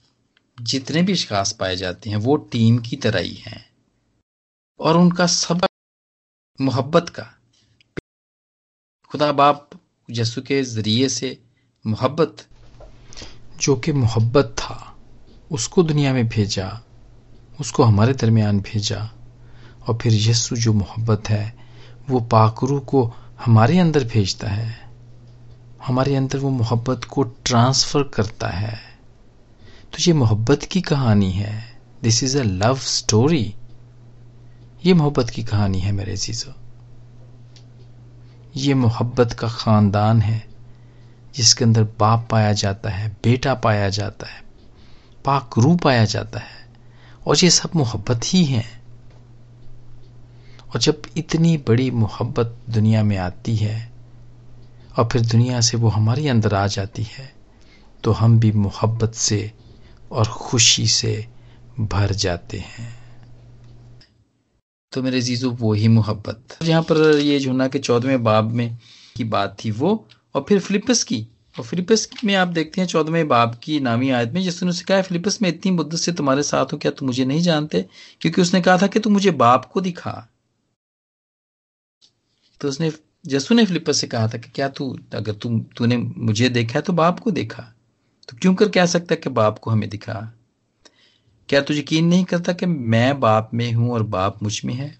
जितने 0.62 1.04
भी 1.04 1.16
शिकास 1.16 1.52
पाए 1.52 1.76
जाते 1.76 2.10
हैं, 2.10 2.18
वो 2.18 2.36
टीम 2.36 2.80
की 2.80 2.96
तरह 2.96 3.20
ही 3.20 3.34
हैं। 3.34 3.70
और 4.80 4.98
उनका 4.98 5.28
सबक, 5.28 5.70
मोहब्बत 6.62 7.10
का। 7.10 7.40
खुदा 9.10 9.32
बाप 9.32 9.70
यसु 10.10 10.42
के 10.42 10.64
ज़रिए 10.64 11.10
से 11.10 11.44
मोहब्बत, 11.88 12.48
जो 13.58 13.76
कि 13.76 13.92
मोहब्बत 13.92 14.46
था, 14.46 15.00
उसको 15.52 15.84
दुनिया 15.84 16.14
में 16.14 16.28
भेजा, 16.28 16.84
उसको 17.60 17.84
हमारे 17.84 18.14
दरमियान 18.14 18.60
भेजा, 18.60 19.04
और 19.88 19.98
फिर 19.98 20.30
यस्सु 20.30 20.56
जो 20.56 20.74
मोहब्बत 20.74 21.24
है 21.30 21.57
वो 22.10 22.20
पाकरू 22.20 22.80
को 22.80 23.13
हमारे 23.46 23.80
अंदर 23.80 24.04
भेजता 24.04 24.48
है। 24.48 24.89
हमारे 25.88 26.15
अंदर 26.15 26.38
वो 26.38 26.50
मोहब्बत 26.50 27.04
को 27.04 27.24
ट्रांसफ़र 27.24 28.04
करता 28.04 28.48
है। 28.48 28.80
तो 29.93 29.98
ये 30.00 30.13
मोहब्बत 30.13 30.63
की 30.63 30.82
कहानी 30.82 31.32
है। 31.32 31.80
This 32.04 32.24
is 32.24 32.38
a 32.38 32.43
love 32.43 32.78
story 32.78 33.56
ये 34.86 34.93
मोहब्बत 34.93 35.30
की 35.30 35.43
कहानी 35.43 35.80
है 35.80 35.91
मेरे 35.91 36.17
चीज़ों 36.17 36.54
ये 38.56 38.74
मोहब्बत 38.74 39.34
का 39.34 39.48
खानदान 39.48 40.22
है, 40.22 40.48
जिसके 41.36 41.65
अंदर 41.65 41.84
बाप 41.84 42.28
पाया 42.32 42.54
जाता 42.54 42.89
है, 42.89 43.17
बेटा 43.24 43.54
पाया 43.54 43.89
जाता 43.89 44.28
है 44.28 44.43
पाक 45.26 45.50
रू 45.58 45.76
पाया 45.76 46.06
जाता 46.06 46.39
है। 46.39 46.70
और 47.28 47.38
ये 47.43 47.50
सब 47.50 47.70
मोहब्बत 47.76 48.22
ही 48.26 48.46
है। 48.46 48.77
और 50.74 50.80
जब 50.80 51.02
इतनी 51.18 51.58
बड़ी 51.58 51.92
मोहब्बत 51.92 52.58
दुनिया 52.70 53.04
में 53.04 53.18
आती 53.18 53.56
है 53.56 53.92
और 54.98 55.10
फिर 55.12 55.22
दुनिया 55.22 55.62
से 55.62 55.78
वो 55.78 55.90
हमारे 55.90 56.28
अंदर 56.28 56.54
आ 56.54 56.68
जाती 56.68 57.04
है 57.04 57.36
तो 58.04 58.12
हम 58.12 58.40
भी 58.40 58.52
मोहब्बत 58.52 59.14
से 59.14 59.52
और 60.12 60.28
खुशी 60.28 60.88
से 60.88 61.28
भर 61.80 62.12
जाते 62.12 62.58
हैं। 62.58 62.98
तो 64.92 65.04
मेरे 65.04 65.22
जीजू, 65.22 65.52
वो 65.52 65.74
ही 65.74 65.88
मोहब्बत। 65.88 66.64
जहाँ 66.64 66.82
पर 66.82 67.18
ये 67.18 67.40
जुना 67.40 67.68
के 67.68 67.80
चौदहवें 67.80 68.24
बाब 68.24 68.52
में 68.52 68.78
की 69.16 69.24
बात 69.24 69.58
थी 69.66 69.72
वो, 69.72 70.08
और 70.36 70.46
फिर 70.50 70.60
फिलिपस 70.60 71.04
की। 71.04 71.28
और 71.60 71.66
फिलिपस 71.66 72.10
में 72.26 72.36
आप 72.36 72.48
देखते 72.48 72.82
हैं 72.82 72.88
चौदहवें 72.88 73.28
बाब 73.28 73.60
की 73.64 73.80
नामी 73.80 74.10
आयत 74.10 74.32
में, 74.32 74.42
जिसने 74.42 74.70
उसने 74.70 74.84
कहा, 74.84 75.02
फिलिपस, 75.02 75.42
में 75.42 75.50
इतनी 75.50 75.72
मुद्दत 75.72 75.98
से 75.98 76.12
तुम्हारे 76.12 76.44
साथ 76.44 76.66
हो, 76.74 76.78
क्या 76.78 76.92
तुम 76.92 77.08
मुझे 77.08 77.26
नहीं 77.26 77.42
जानते? 77.42 77.86
क्योंकि 78.22 78.42
उसने 78.42 78.62
कहा 78.62 78.78
था 78.78 78.88
कि 78.88 79.00
तुम 79.00 79.14
मुझे 79.14 79.32
बाप 79.32 79.66
को 79.66 79.82
दिखा। 79.82 80.28
तो 82.62 82.67
उसने 82.67 82.91
जसू 83.26 83.56
ने 83.56 83.65
फिलिपस 83.65 83.98
से 83.98 84.08
कहा 84.08 84.28
था 84.28 84.38
कि 84.38 84.50
क्या 84.50 84.70
तू, 84.70 85.00
अगर 85.13 85.34
तू, 85.34 85.60
तूने 85.60 85.98
मुझे 85.98 86.50
देखा 86.50 86.74
है 86.76 86.82
तो 86.82 86.93
बाप 86.93 87.20
को 87.20 87.32
देखा। 87.32 87.74
तो 88.30 88.38
क्यों 88.38 88.56
कर 88.56 88.70
कह 88.70 88.86
सकता 88.86 89.13
है 89.13 89.22
कि 89.22 89.30
बाप 89.30 89.60
को 89.60 89.72
हमें 89.72 89.89
दिखा? 89.89 90.34
क्या 91.50 91.62
तू 91.62 91.74
यकीन 91.74 92.06
नहीं 92.06 92.26
करता 92.26 92.54
कि 92.54 92.65
मैं 92.65 93.20
बाप 93.20 93.52
में 93.54 93.74
हूँ 93.74 93.91
और 93.91 94.04
बाप 94.04 94.43
मुझमें 94.43 94.74
है? 94.74 95.00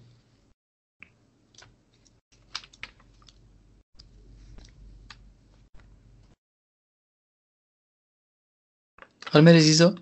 और 9.34 9.40
मेरे 9.40 9.60
जीजो 9.60 9.96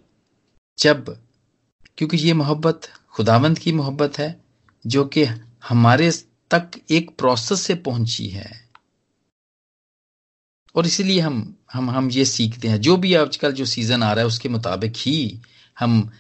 जब, 0.79 1.23
क्योंकि 1.99 2.17
ये 2.17 2.33
मोहब्बत, 2.33 2.81
खुदावंत 3.11 3.59
की 3.59 3.73
मोहब्बत 3.73 4.19
है, 4.19 4.41
जो 4.87 5.05
कि 5.05 5.25
हमारे 5.69 6.11
तक 6.51 6.71
एक 6.91 7.11
प्रोसेस 7.19 7.61
से 7.61 7.75
पहुँची 7.75 8.29
है। 8.29 8.69
और 10.75 10.87
इसीलिए 10.87 11.21
हम 11.21 11.57
हम 11.73 11.91
हम 11.91 12.11
ये 12.11 12.25
सीखते 12.25 12.69
हैं। 12.69 12.81
जो 12.81 12.97
भी 12.97 13.15
आजकल 13.15 13.53
जो 13.53 13.65
सीज़न 13.65 14.03
आ 14.03 14.13
रहा 14.13 14.21
है, 14.21 14.27
उसके 14.27 14.49
मुताबिक 14.49 14.93
ही 14.97 15.41
हम 15.79 16.11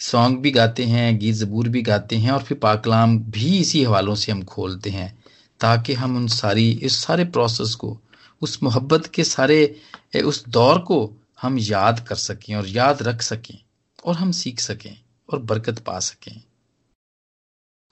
सॉन्ग 0.00 0.38
भी 0.38 0.50
गाते 0.50 0.84
हैं, 0.84 1.18
गीत 1.18 1.34
जबूर 1.34 1.68
भी 1.68 1.82
गाते 1.82 2.16
हैं 2.16 2.30
और 2.30 2.42
फिर 2.42 2.58
पाकलाम 2.58 3.18
भी 3.18 3.58
इसी 3.58 3.82
हवालों 3.84 4.14
से 4.14 4.32
हम 4.32 4.42
खोलते 4.44 4.90
हैं, 4.90 5.24
ताकि 5.60 5.94
हम 5.94 6.16
उन 6.16 6.26
सारी, 6.28 6.70
इस 6.72 6.96
सारे 6.96 7.24
प्रोसेस 7.24 7.74
को, 7.74 8.00
उस 8.42 8.62
मोहब्बत 8.62 9.06
के 9.06 9.24
सारे 9.24 9.80
उस 10.24 10.48
दौर 10.48 10.78
को 10.78 11.12
हम 11.42 11.58
याद 11.58 12.00
कर 12.08 12.14
सकें 12.14 12.54
और 12.54 12.66
याद 12.68 13.02
रख 13.02 13.22
सकें 13.22 13.58
और 14.04 14.14
हम 14.14 14.32
सीख 14.32 14.60
सकें 14.60 14.96
और 15.32 15.38
बरकत 15.38 15.78
पा 15.78 15.98
सकें। 16.00 16.42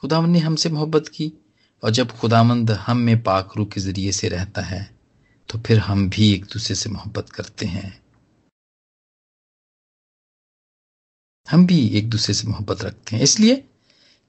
खुदा 0.01 0.21
ने 0.27 0.39
हमसे 0.39 0.69
मोहब्बत 0.69 1.09
की। 1.09 1.33
और 1.83 1.91
जब 1.91 2.11
खुदामंद 2.11 2.71
हम 2.71 2.97
में 2.97 3.23
पाकरू 3.23 3.65
के 3.65 3.81
ज़रिए 3.81 4.13
से 4.13 4.29
रहता 4.29 4.63
है 4.63 4.99
तो 5.49 5.59
फिर 5.59 5.79
हम 5.79 6.11
भी 6.11 6.33
एक 6.35 6.45
दूसरे 6.45 6.75
से 6.77 6.91
मोहब्बत 6.91 7.31
करते 7.31 7.67
हैं। 7.67 8.03
हम 11.51 11.67
भी 11.67 11.87
एक 11.89 12.11
दूसरे 12.11 12.35
से 12.35 12.49
मोहब्बत 12.49 12.83
रखते 12.83 13.17
हैं। 13.17 13.23
इसलिए 13.23 13.65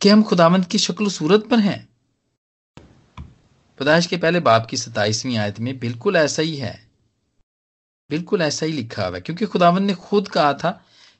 कि 0.01 0.09
हम 0.09 0.23
खुदामंद 0.23 0.65
की 0.65 0.77
शक्ल 0.77 1.07
सूरत 1.07 1.47
पर 1.51 1.59
हैं। 1.59 1.89
पदाश 3.79 4.07
के 4.07 4.17
पहले 4.17 4.39
बाप 4.39 4.65
की 4.65 4.77
सताइसवीं 4.77 5.37
आयत 5.37 5.59
में 5.59 5.79
बिल्कुल 5.79 6.15
ऐसा 6.15 6.41
ही 6.41 6.55
है। 6.57 6.89
बिल्कुल 8.09 8.41
ऐसा 8.41 8.65
ही 8.65 8.71
लिखा 8.71 9.05
हुआ 9.05 9.15
है, 9.15 9.21
क्योंकि 9.21 9.45
खुदावंद 9.45 9.87
ने 9.87 9.93
खुद 9.93 10.27
कहा 10.27 10.53
था 10.53 10.71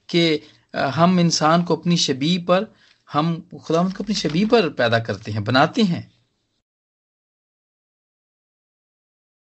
कि 0.09 0.41
हम 0.75 1.19
इंसान 1.19 1.63
को 1.63 1.75
अपनी 1.75 1.97
शबी 1.97 2.37
पर, 2.37 2.67
हम 3.13 3.49
खुदावंद 3.63 3.95
को 3.97 4.03
अपनी 4.03 4.15
शबी 4.15 4.45
पर 4.45 4.69
पैदा 4.69 4.99
करते 4.99 5.31
हैं, 5.31 5.43
बनाते 5.43 5.83
हैं। 5.83 6.12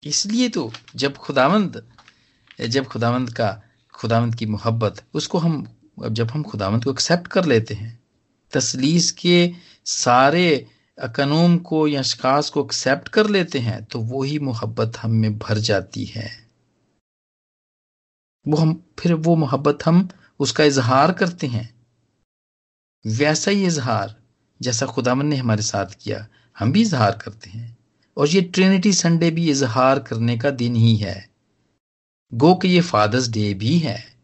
इसलिए 0.02 0.48
तो 0.48 0.72
जब 0.96 1.16
खुदावंद 1.16 1.82
जब 2.60 2.86
खुदावंद 2.86 3.32
का, 3.32 3.62
खुदावंद 3.94 4.34
की 4.34 4.46
मोहब्बत, 4.46 5.04
उसको 5.14 5.38
हम 5.38 5.66
जब 6.08 6.30
हम 6.30 6.42
खुदावंद 6.42 6.84
को 6.84 6.90
एक्सेप्ट 6.90 7.26
कर 7.26 7.44
लेते 7.44 7.74
हैं, 7.74 7.98
तसलीस 8.52 9.12
के 9.12 9.52
सारे 9.84 10.66
कानून 11.16 11.58
को 11.58 11.88
या 11.88 12.02
शिकास 12.02 12.50
को 12.50 12.64
एक्सेप्ट 12.64 13.08
कर 13.08 13.28
लेते 13.30 13.58
हैं 13.58 13.84
तो 13.84 14.00
वही 14.00 14.38
मोहब्बत 14.38 14.96
हम 14.96 15.10
में 15.10 15.38
भर 15.38 15.58
जाती 15.58 16.04
है। 16.04 16.48
वो 18.48 18.56
हम, 18.56 18.82
फिर 18.98 19.14
वो 19.14 19.36
मोहब्बत 19.36 19.78
हम 19.86 20.08
उसका 20.40 20.64
इजहार 20.64 21.12
करते 21.12 21.46
हैं। 21.46 21.74
वैसा 23.06 23.50
ही 23.50 23.66
इजहार, 23.66 24.14
जैसा 24.62 24.86
खुदावन 24.86 25.26
ने 25.26 25.36
हमारे 25.36 25.62
साथ 25.62 25.86
किया, 26.02 26.26
हम 26.58 26.72
भी 26.72 26.82
इजहार 26.82 27.18
करते 27.18 27.50
हैं। 27.50 27.77
और 28.18 28.28
ये 28.28 28.40
ट्रिनिटी 28.40 28.92
संडे 28.92 29.30
भी 29.30 29.50
इजहार 29.50 29.98
करने 29.98 30.38
का 30.38 30.50
दिन 30.50 30.76
ही 30.76 30.96
है। 30.96 31.30
गो 32.34 32.54
कि 32.54 32.68
ये 32.68 32.80
फादर्स 32.80 33.28
डे 33.28 33.54
भी 33.54 33.78
है। 33.78 34.18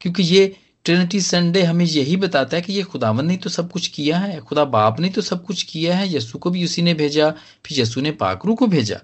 क्योंकि 0.00 0.22
ये 0.22 0.60
ट्रिनिटी 0.84 1.20
संडे 1.20 1.62
हमें 1.62 1.84
यही 1.84 2.16
बताता 2.16 2.56
है 2.56 2.62
कि 2.62 2.72
ये 2.72 2.82
खुदावन 2.82 3.26
ने 3.26 3.36
तो 3.36 3.50
सब 3.50 3.72
कुछ 3.72 3.88
किया 3.88 4.18
है, 4.18 4.40
खुदा 4.40 4.64
बाप 4.64 5.00
ने 5.00 5.08
तो 5.08 5.20
सब 5.20 5.44
कुछ 5.44 5.62
किया 5.62 5.96
है 5.96 6.14
यसु 6.14 6.38
को 6.38 6.50
भी 6.50 6.64
उसी 6.64 6.82
ने 6.82 6.94
भेजा, 6.94 7.30
फिर 7.66 7.80
यसु 7.80 8.00
ने 8.00 8.10
पाकरू 8.10 8.54
को 8.54 8.66
भेजा। 8.66 9.00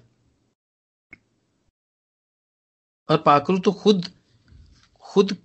और 3.09 3.18
पाकरू 3.18 3.59
तो 3.59 3.72
खुद 3.72 4.12
खुद 5.00 5.37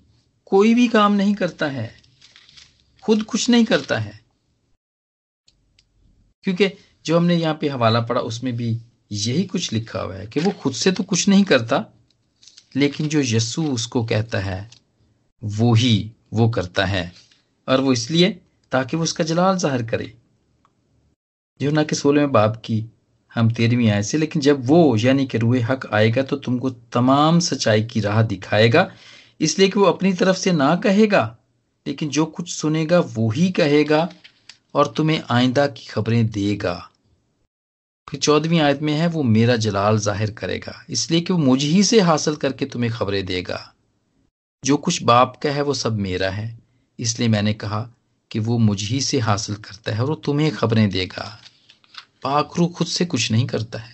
कोई 0.46 0.74
भी 0.74 0.88
काम 0.88 1.14
नहीं 1.14 1.36
करता 1.36 1.68
है, 1.68 2.02
खुद 3.02 3.24
कुछ 3.24 3.50
नहीं 3.50 3.66
करता 3.66 3.98
है। 3.98 4.26
क्योंकि 6.44 6.68
जो 7.06 7.18
हमने 7.18 7.36
यहाँ 7.36 7.58
पे 7.62 7.70
हवाला 7.70 8.00
पढ़ा, 8.02 8.22
उसमें 8.22 8.56
भी 8.58 8.78
यही 9.12 9.44
कुछ 9.44 9.72
लिखा 9.74 10.00
हुआ 10.00 10.16
है 10.16 10.26
कि 10.28 10.40
वो 10.40 10.52
खुद 10.52 10.74
से 10.74 10.92
तो 10.92 11.04
कुछ 11.04 11.28
नहीं 11.30 11.44
करता, 11.44 11.84
लेकिन 12.76 13.08
जो 13.08 13.20
यस्सु 13.22 13.64
उसको 13.64 14.04
कहता 14.06 14.40
है, 14.40 14.70
वो 15.42 15.74
ही 15.74 16.12
वो 16.34 16.50
करता 16.50 16.86
है। 16.86 17.12
और 17.68 17.82
वो 17.82 17.94
इसलिए 17.94 18.30
ताकि 18.72 18.98
वो 18.98 19.04
उसका 19.04 19.24
जलाल 19.24 19.58
ज़ाहिर 19.58 19.84
करे। 19.84 20.14
जो 21.60 21.72
ना 21.72 21.84
कि 21.84 21.96
सोलहवें 21.96 22.32
बाप 22.32 22.62
की 22.66 22.84
हम 23.32 23.50
तेरहवीं 23.52 23.90
आए 23.90 24.04
से, 24.04 24.18
लेकिन 24.18 24.42
जब 24.42 24.66
वो, 24.66 24.96
यानी 24.98 25.26
कि 25.26 25.38
रूए 25.38 25.60
हक 25.60 25.86
आएगा 25.94 26.24
तो 26.24 26.36
तुमको 26.38 26.70
तमाम 26.70 27.40
सच्चाई 27.40 27.84
की 27.84 28.00
राह 28.00 28.22
दिखाएगा। 28.24 28.90
इसलिए 29.42 29.68
कि 29.68 29.80
वो 29.80 29.86
अपनी 29.86 30.14
तरफ़ 30.14 30.38
से 30.38 30.52
ना 30.52 30.76
कहेगा, 30.76 31.38
लेकिन 31.86 32.10
जो 32.10 32.26
कुछ 32.26 32.54
सुनेगा, 32.54 33.00
वो 33.00 33.30
ही 33.30 33.50
कहेगा 33.52 34.08
और 34.74 34.94
तुम्हें 34.98 35.22
आइंदा 35.30 35.68
की 35.68 35.86
खबरें 35.86 36.28
देगा। 36.30 36.92
फिर 38.08 38.20
चौदहवीं 38.20 38.60
आयत 38.60 38.82
में 38.82 38.94
है, 38.94 39.08
वो 39.08 39.24
मेरा 39.24 39.56
जलाल 39.56 39.98
ज़ाहिर 39.98 40.32
करेगा, 40.32 40.86
इसलिए 40.90 41.22
कि 41.22 41.34
वो 41.34 41.40
मुझ 41.40 41.64
ही 41.64 41.84
से 41.84 42.00
हासिल 42.00 42.36
करके 42.36 42.66
तुम्हें 42.66 42.92
खबरें 42.94 43.26
देगा। 43.26 43.74
जो 44.64 44.78
कुछ 44.78 45.04
बाप 45.04 45.40
का 45.44 45.50
है, 45.50 45.62
वो 45.62 45.74
सब 45.74 45.98
मेरा 45.98 46.30
है, 46.30 46.58
इसलिए 47.00 47.30
मैंने 47.30 47.54
कहा 47.54 47.90
कि 48.32 48.40
वो 48.40 48.58
मुझ 48.58 48.82
ही 48.84 49.02
से 49.02 49.20
हासिल 49.20 49.56
करता 49.56 49.92
है 49.92 50.02
और 50.02 50.08
वो 50.08 50.16
तुम्हें 50.16 50.52
खबरें 50.52 50.90
देगा। 50.90 51.40
पाखरू 52.24 52.68
खुद 52.68 52.88
से 52.88 53.06
कुछ 53.06 53.32
नहीं 53.32 53.48
करता 53.48 53.80
है। 53.80 53.94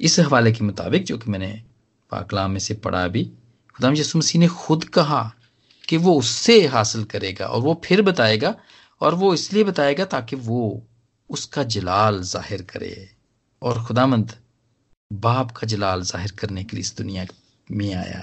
इस 0.00 0.18
हवाले 0.18 0.52
के 0.52 0.64
मुताबिक, 0.64 1.04
जो 1.04 1.18
कि 1.18 1.30
मैंने 1.30 1.62
पाकलाम 2.10 2.50
में 2.50 2.58
से 2.58 2.74
पढ़ा 2.74 3.04
अभी 3.04 3.24
खुदाम 3.76 3.94
यसु 3.94 4.18
मसीह 4.18 4.40
ने 4.40 4.48
खुद 4.48 4.84
कहा 4.84 5.32
कि 5.88 5.96
वो 5.96 6.14
उससे 6.18 6.66
हासिल 6.66 7.04
करेगा 7.04 7.46
और 7.46 7.60
वो 7.60 7.80
फिर 7.84 8.02
बताएगा 8.02 8.54
और 9.00 9.14
वो 9.14 9.34
इसलिए 9.34 9.64
बताएगा 9.64 10.04
ताकि 10.04 10.36
वो 10.36 10.82
उसका 11.30 11.62
जलाल 11.74 12.20
ज़ाहिर 12.24 12.62
करे 12.72 13.08
और 13.62 13.82
खुदामंद 13.84 14.32
बाप 15.10 15.50
का 15.50 15.66
जलाल 15.66 16.02
ज़ाहिर 16.02 16.32
करने 16.38 16.64
के 16.64 16.76
लिए 16.76 16.80
इस 16.80 16.96
दुनिया 16.96 17.26
में 17.68 17.92
आया। 17.94 18.22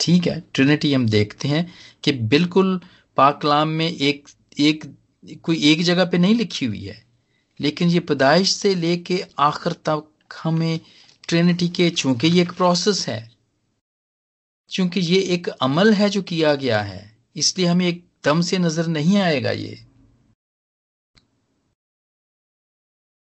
ठीक 0.00 0.26
है, 0.26 0.42
ट्रिनिटी 0.54 0.92
हम 0.94 1.08
देखते 1.08 1.48
हैं 1.48 1.72
कि 2.04 2.12
बिल्कुल 2.12 2.80
पाकलाम 3.16 3.68
में 3.70 3.86
एक 3.86 4.28
एक, 4.60 4.84
कोई 5.42 5.58
एक 5.70 5.82
जगह 5.82 6.04
पे 6.04 6.18
नहीं 6.18 6.34
लिखी 6.34 6.66
हुई 6.66 6.82
है, 6.82 7.02
लेकिन 7.60 7.88
ये 7.88 8.00
पैदाइश 8.02 8.52
से 8.52 8.74
लेके 8.74 9.22
आखिर 9.40 9.72
तक 9.88 10.08
हमें 10.42 10.80
ट्रिनिटी 11.28 11.68
के, 11.68 11.88
चूँकि 11.90 12.28
ये 12.28 12.42
एक 12.42 12.52
प्रोसेस 12.52 13.06
है, 13.08 13.30
चूँकि 14.70 15.00
ये 15.00 15.20
एक 15.34 15.48
अमल 15.48 15.92
है 15.94 16.08
जो 16.10 16.22
किया 16.24 16.54
गया 16.56 16.80
है, 16.82 17.10
इसलिए 17.36 17.66
हमें 17.66 17.86
एक 17.86 18.04
दम 18.24 18.40
से 18.40 18.58
नज़र 18.58 18.86
नहीं 18.88 19.18
आएगा 19.18 19.50
ये। 19.52 19.83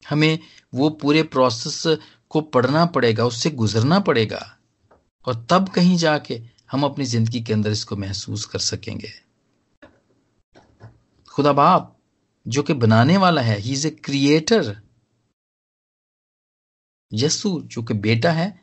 हमें 0.08 0.38
वो 0.74 0.90
पूरे 0.90 1.22
प्रोसेस 1.22 1.98
को 2.28 2.40
पढ़ना 2.40 2.86
पड़ेगा, 2.86 3.24
उससे 3.24 3.50
गुजरना 3.50 4.00
पड़ेगा। 4.00 4.58
और 5.26 5.46
तब 5.50 5.68
कहीं 5.68 5.96
जाके 5.96 6.42
हम 6.70 6.84
अपनी 6.84 7.04
ज़िंदगी 7.04 7.40
के 7.40 7.52
अंदर 7.52 7.70
इसको 7.70 7.96
महसूस 7.96 8.44
कर 8.44 8.58
सकेंगे। 8.58 9.12
खुदा 11.28 11.52
बाप, 11.52 11.98
जो 12.48 12.62
कि 12.62 12.72
बनाने 12.72 13.16
वाला 13.16 13.40
है 13.40 13.58
ही 13.58 13.72
इज़ 13.72 13.86
ए 13.86 13.90
क्रिएटर 13.90 14.82
यस्सु, 17.12 17.62
जो 17.66 17.82
कि 17.82 17.94
बेटा 17.94 18.32
है, 18.32 18.60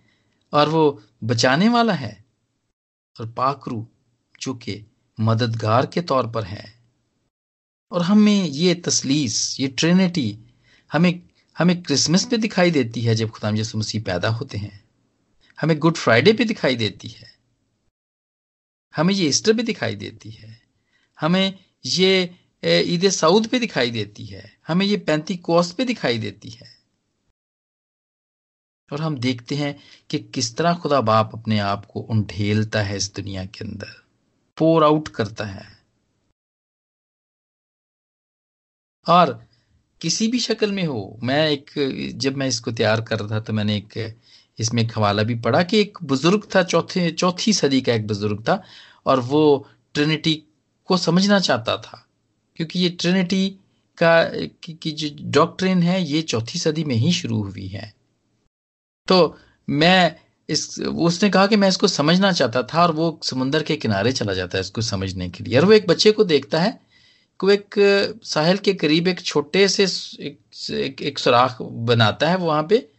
और 0.54 0.70
वो 0.70 1.04
बचाने 1.24 1.70
वाला 1.70 1.94
है। 1.94 2.26
और 3.20 3.32
पाकरू 3.32 3.88
जो 4.42 4.54
कि 4.54 4.86
मददगार 5.20 5.86
के 5.86 6.02
तौर 6.02 6.28
पर 6.28 6.44
है। 6.44 6.82
और 7.92 8.02
हमें 8.02 8.46
ये 8.46 8.76
तसलीस, 8.76 9.60
ये 9.60 9.68
ट्रिनिटी, 9.68 10.40
हमें 10.92 11.28
हमें 11.58 11.84
क्रिसमस 11.84 12.26
पे 12.26 12.38
दिखाई 12.38 12.72
देती 12.72 13.02
है 13.02 13.16
जब 13.16 13.30
खुदाम 13.30 13.56
यसु 13.56 13.78
मसीह 13.78 14.04
पैदा 14.04 14.30
होते 14.30 14.58
हैं। 14.58 14.90
हमें 15.62 15.80
गुड 15.80 15.98
फ्राइडे 15.98 16.34
पे 16.34 16.46
दिखाई 16.46 16.76
देती 16.76 17.08
है। 17.08 17.40
हमें 18.96 19.14
ये 19.14 19.30
ईस्टर 19.30 19.54
पे 19.58 19.64
दिखाई 19.64 19.96
देती 19.96 20.30
है। 20.30 20.62
हमें 21.20 21.66
ये 21.86 22.36
ईद 22.66 23.10
सऊद 23.10 23.48
पे 23.48 23.60
दिखाई 23.60 23.92
देती 23.92 24.26
है। 24.26 24.60
हमें 24.68 24.86
ये 24.86 24.98
पैंती 24.98 25.38
कोस 25.38 25.74
पे 25.74 25.86
दिखाई 25.86 26.18
देती 26.18 26.50
है। 26.50 26.82
और 28.94 29.02
हम 29.02 29.18
देखते 29.20 29.56
हैं 29.56 29.80
कि 30.10 30.20
किस 30.20 30.58
तरह 30.58 30.74
खुदा 30.74 31.02
बाप 31.02 31.32
अपने 31.34 31.60
आप 31.60 31.86
को 31.86 32.00
उंढेलता 32.00 32.82
है 32.82 32.98
इस 32.98 33.14
दुनिया 33.14 33.46
के 33.46 33.66
अंदर। 33.66 34.04
पोर 34.58 34.84
आउट 34.84 35.08
करता 35.08 35.46
है। 35.46 35.84
और 39.08 39.51
किसी 40.02 40.28
भी 40.28 40.40
शक्ल 40.40 40.72
में 40.72 40.84
हो। 40.86 41.20
मैं 41.24 41.48
एक 41.50 41.72
जब 42.18 42.38
मैं 42.38 42.48
इसको 42.48 42.72
तैयार 42.72 43.02
कर 43.02 43.20
रहा 43.20 43.30
था 43.32 43.40
तो 43.40 43.54
मैंने 43.54 43.76
एक 43.78 44.16
इसमें 44.60 44.82
एक 44.84 44.92
हवाला 44.98 45.24
भी 45.24 45.36
पढ़ा 45.40 45.62
कि 45.64 45.80
एक 45.82 45.98
बुज़ुर्ग 46.04 46.48
था 46.56 46.64
चौथे 46.64 47.10
चौथी 47.12 47.54
सदी 47.54 47.82
का 47.82 47.94
एक 47.94 48.08
बुज़ुर्ग 48.08 48.42
था 48.50 48.62
और 49.06 49.20
वो 49.22 49.68
ट्रिनिटी 49.94 50.34
को 50.90 50.98
समझना 50.98 51.40
चाहता 51.40 51.78
था। 51.78 52.06
क्योंकि 52.58 52.80
ये 52.80 52.90
ट्रिनिटी 52.90 53.48
का 53.98 54.24
की, 54.64 54.74
की 54.74 54.92
जो 54.92 55.10
डॉक्ट्रिन 55.32 55.82
है 55.84 56.02
ये 56.04 56.22
चौथी 56.22 56.60
सदी 56.60 56.84
में 56.84 56.96
ही 56.96 57.12
शुरू 57.12 57.42
हुई 57.44 57.68
है। 57.68 57.94
तो 59.08 59.38
मैं 59.70 60.16
इस 60.50 60.80
उसने 60.80 61.30
कहा 61.30 61.48
कि 61.48 61.56
मैं 61.56 61.68
इसको 61.70 61.88
समझना 61.88 62.32
चाहता 62.32 62.64
था 62.64 62.82
और 62.84 62.92
वो 62.92 63.20
समुंदर 63.24 63.64
के 63.64 63.76
किनारे 63.76 64.12
चला 64.12 64.34
जाता 64.34 64.58
है 64.58 64.62
इसको 64.62 64.82
समझने 64.82 65.30
के 65.30 65.44
लिए। 65.44 65.58
और 65.60 65.66
वो 65.66 65.74
एक 65.74 65.88
बच्चे 65.88 66.12
को 66.12 66.24
देखता 66.24 66.62
है 66.62 66.80
कि 67.42 67.54
एक 67.54 67.76
साहिल 68.24 68.58
के 68.58 68.74
करीब 68.74 69.08
एक 69.08 69.22
छोटे 69.22 69.68
से 69.68 69.84
एक, 69.84 70.40
एक, 70.72 71.02
एक 71.02 71.20
सुराख 71.20 71.62
बनाता 71.62 72.30
है 72.30 72.38
वहाँ 72.38 72.64
पे 72.64 72.90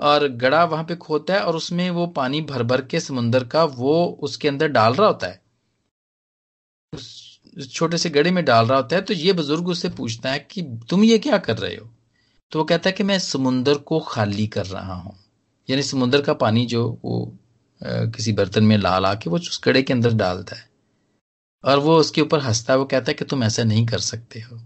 और 0.00 0.28
गड़ा 0.28 0.64
वहाँ 0.64 0.84
पे 0.84 0.96
खोता 0.96 1.34
है 1.34 1.40
और 1.40 1.56
उसमें 1.56 1.90
वो 1.90 2.06
पानी 2.06 2.40
भर 2.40 2.62
भर 2.62 2.80
के 2.82 3.00
समुंदर 3.00 3.44
का 3.44 3.64
वो 3.64 4.18
उसके 4.22 4.48
अंदर 4.48 4.68
डाल 4.68 4.94
रहा 4.94 5.06
होता 5.06 5.26
है। 5.26 5.40
छोटे 7.68 7.98
से 7.98 8.10
गड़े 8.10 8.30
में 8.30 8.44
डाल 8.44 8.66
रहा 8.66 8.78
होता 8.78 8.96
है 8.96 9.02
तो 9.02 9.14
ये 9.14 9.32
बुज़ुर्ग 9.32 9.68
उससे 9.68 9.88
पूछता 9.88 10.32
है 10.32 10.38
कि 10.50 10.62
तुम 10.90 11.04
ये 11.04 11.18
क्या 11.18 11.38
कर 11.38 11.58
रहे 11.58 11.76
हो? 11.76 11.88
तो 12.52 12.58
वो 12.58 12.64
कहता 12.64 12.88
है 12.90 12.92
कि 12.92 13.02
मैं 13.02 13.18
समुंदर 13.18 13.74
को 13.74 14.00
खाली 14.00 14.46
कर 14.46 14.66
रहा 14.66 14.94
हूँ। 14.94 15.16
यानी 15.70 15.82
समुंदर 15.82 16.22
का 16.22 16.34
पानी 16.34 16.66
जो 16.66 16.98
वो 17.04 17.38
आ, 17.82 18.04
किसी 18.04 18.32
बर्तन 18.32 18.64
में 18.64 18.78
ला 18.78 18.98
ला 18.98 19.14
के 19.14 19.30
वो 19.30 19.36
उस 19.36 19.58
कड़े 19.58 19.82
के 19.82 19.92
अंदर 19.92 20.14
डालता 20.14 20.56
है। 20.56 20.69
और 21.64 21.78
वो 21.78 21.96
उसके 21.96 22.20
ऊपर 22.20 22.40
हंसता 22.40 22.72
है, 22.72 22.78
वो 22.78 22.84
कहता 22.84 23.10
है 23.10 23.14
कि 23.14 23.24
तुम 23.24 23.44
ऐसा 23.44 23.64
नहीं 23.64 23.86
कर 23.86 23.98
सकते 23.98 24.40
हो। 24.40 24.60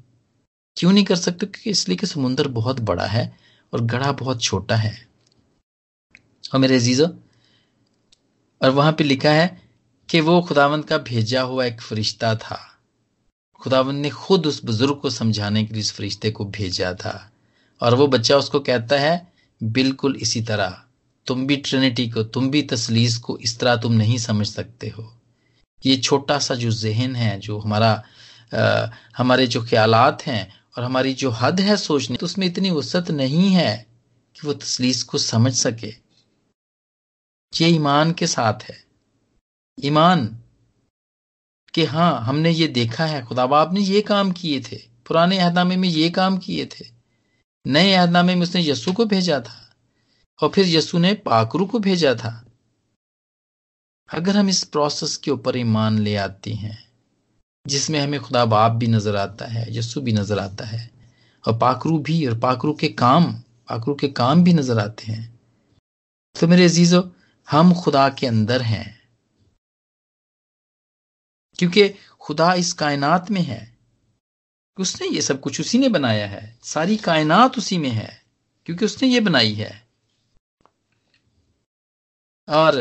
क्यों 0.77 0.93
नहीं 0.93 1.05
कर 1.05 1.17
सकते? 1.17 1.47
क्योंकि 1.47 1.71
इसलिए 1.71 1.97
कि 1.97 2.07
समुंदर 2.07 2.49
बहुत 2.49 2.81
बड़ा 2.81 3.07
है 3.07 3.37
और 3.73 3.81
गढ़ा 3.81 4.13
बहुत 4.13 4.43
छोटा 4.43 4.77
है। 4.77 5.09
और 6.55 6.61
मेरे 6.61 6.77
अजीजो, 6.77 7.07
और 8.63 8.71
वहाँ 8.71 8.93
पे 8.93 9.05
लिखा 9.05 9.31
है 9.31 9.63
कि 10.09 10.21
वो 10.21 10.43
खुदावंत 10.43 10.89
का 10.89 10.99
भेजा 10.99 11.43
हुआ 11.43 11.65
एक 11.65 11.81
फरिश्ता 11.81 12.35
था। 12.35 12.79
खुदावंत 13.61 13.97
ने 13.97 14.11
खुद 14.11 14.47
उस 14.47 14.65
बुज़ुर्ग 14.65 15.01
को 15.01 15.11
समझाने 15.11 15.65
के 15.65 15.75
लिए 15.75 15.83
उस 15.83 15.93
फरिश्ते 15.93 16.31
को 16.31 16.45
भेजा 16.45 16.95
था। 16.95 17.33
और 17.81 17.95
वो 17.95 18.07
बच्चा 18.07 18.37
उसको 18.37 18.61
कहता 18.61 18.97
है, 18.97 19.33
बिल्कुल 19.63 20.17
इसी 20.17 20.43
तरह, 20.43 20.83
तुम 21.27 21.47
भी 21.47 21.57
ट्रिनिटी 21.57 22.11
को, 22.11 22.23
तुम 22.23 22.51
भी 22.51 22.63
तसलीस 22.63 23.17
को 23.17 23.39
इस 23.39 23.59
तरह 23.59 23.77
तुम 23.77 23.93
नहीं 23.93 24.19
समझ 24.19 24.47
सकते 24.47 24.89
हो। 24.89 25.14
ये 25.87 25.97
छोटा 25.97 26.39
सा 26.39 26.55
जो 26.55 26.71
जहन 26.71 27.17
है 27.17 27.39
जो 27.41 27.59
हमारा 27.59 28.03
आ, 28.55 28.87
हमारे 29.17 29.47
जो 29.47 29.65
ख्यालात 29.67 30.27
हैं 30.27 30.55
और 30.77 30.85
हमारी 30.85 31.15
जो 31.15 31.31
हद 31.31 31.61
है 31.61 31.77
सोचने 31.77 32.17
तो 32.17 32.27
उसमें 32.27 32.47
इतनी 32.47 32.71
वसत 32.71 33.11
नहीं 33.11 33.51
है 33.51 33.87
कि 34.37 34.47
वो 34.47 34.53
तसलीस 34.53 35.03
को 35.03 35.19
समझ 35.19 35.55
सके। 35.55 35.95
ये 37.61 37.69
ईमान 37.69 38.13
के 38.13 38.27
साथ 38.27 38.63
है। 38.63 38.85
ईमान 39.85 40.39
कि 41.75 41.85
हाँ 41.85 42.21
हमने 42.21 42.51
ये 42.51 42.69
देखा 42.69 43.07
है 43.07 43.25
खुदा 43.27 43.47
बाप 43.47 43.73
ने 43.73 43.81
ये 43.81 44.01
काम 44.01 44.33
किए 44.33 44.61
थे 44.61 44.77
पुराने 45.07 45.39
अहदनामे 45.39 45.77
में 45.77 45.89
ये 45.89 46.11
काम 46.11 46.39
किए 46.39 46.67
थे 46.67 46.85
नए 47.67 47.93
अहदनामे 47.93 48.35
में 48.35 48.43
उसने 48.43 48.63
यसु 48.63 48.93
को 48.93 49.05
भेजा 49.05 49.41
था 49.41 49.77
और 50.43 50.49
फिर 50.49 50.69
यसु 50.69 50.99
ने 50.99 51.15
पाकरू 51.15 51.67
को 51.67 51.79
भेजा 51.79 52.15
था। 52.15 52.44
अगर 54.09 54.37
हम 54.37 54.49
इस 54.49 54.63
प्रोसेस 54.65 55.17
के 55.17 55.31
ऊपर 55.31 55.57
ईमान 55.57 55.99
ले 55.99 56.15
आते 56.17 56.53
हैं, 56.53 56.79
जिसमें 57.67 57.99
हमें 58.01 58.21
खुदा 58.21 58.45
बाप 58.45 58.73
भी 58.73 58.87
नज़र 58.87 59.17
आता 59.17 59.47
है 59.47 59.67
यस्सु 59.77 60.01
भी 60.01 60.13
नज़र 60.13 60.39
आता 60.39 60.65
है, 60.65 60.91
और 61.45 61.59
पाकरू 61.59 61.99
भी 61.99 62.27
और 62.27 62.39
पाकरू 62.39 62.73
के 62.73 62.89
काम 62.89 63.33
पाकरू 63.69 63.95
के 63.95 64.09
काम 64.09 64.43
भी 64.45 64.53
नज़र 64.53 64.79
आते 64.79 65.13
हैं 65.13 65.33
तो 66.37 66.47
मेरे 66.49 66.65
अजीजों, 66.65 67.03
हम 67.49 67.73
खुदा 67.75 68.09
के 68.09 68.27
अंदर 68.27 68.63
हैं। 68.63 68.87
क्योंकि 71.59 71.89
खुदा 72.21 72.53
इस 72.55 72.73
कायनात 72.73 73.31
में 73.31 73.41
है। 73.41 73.61
उसने 74.79 75.09
ये 75.09 75.21
सब 75.23 75.41
कुछ 75.41 75.61
उसी 75.61 75.79
ने 75.79 75.89
बनाया 75.89 76.27
है। 76.27 76.59
सारी 76.63 76.97
कायनात 76.97 77.59
उसी 77.59 77.79
में 77.79 77.91
है, 77.91 78.11
क्योंकि 78.67 78.85
उसने 78.85 79.09
ये 79.09 79.21
बनाई 79.21 79.53
है। 79.55 79.71
और 82.49 82.81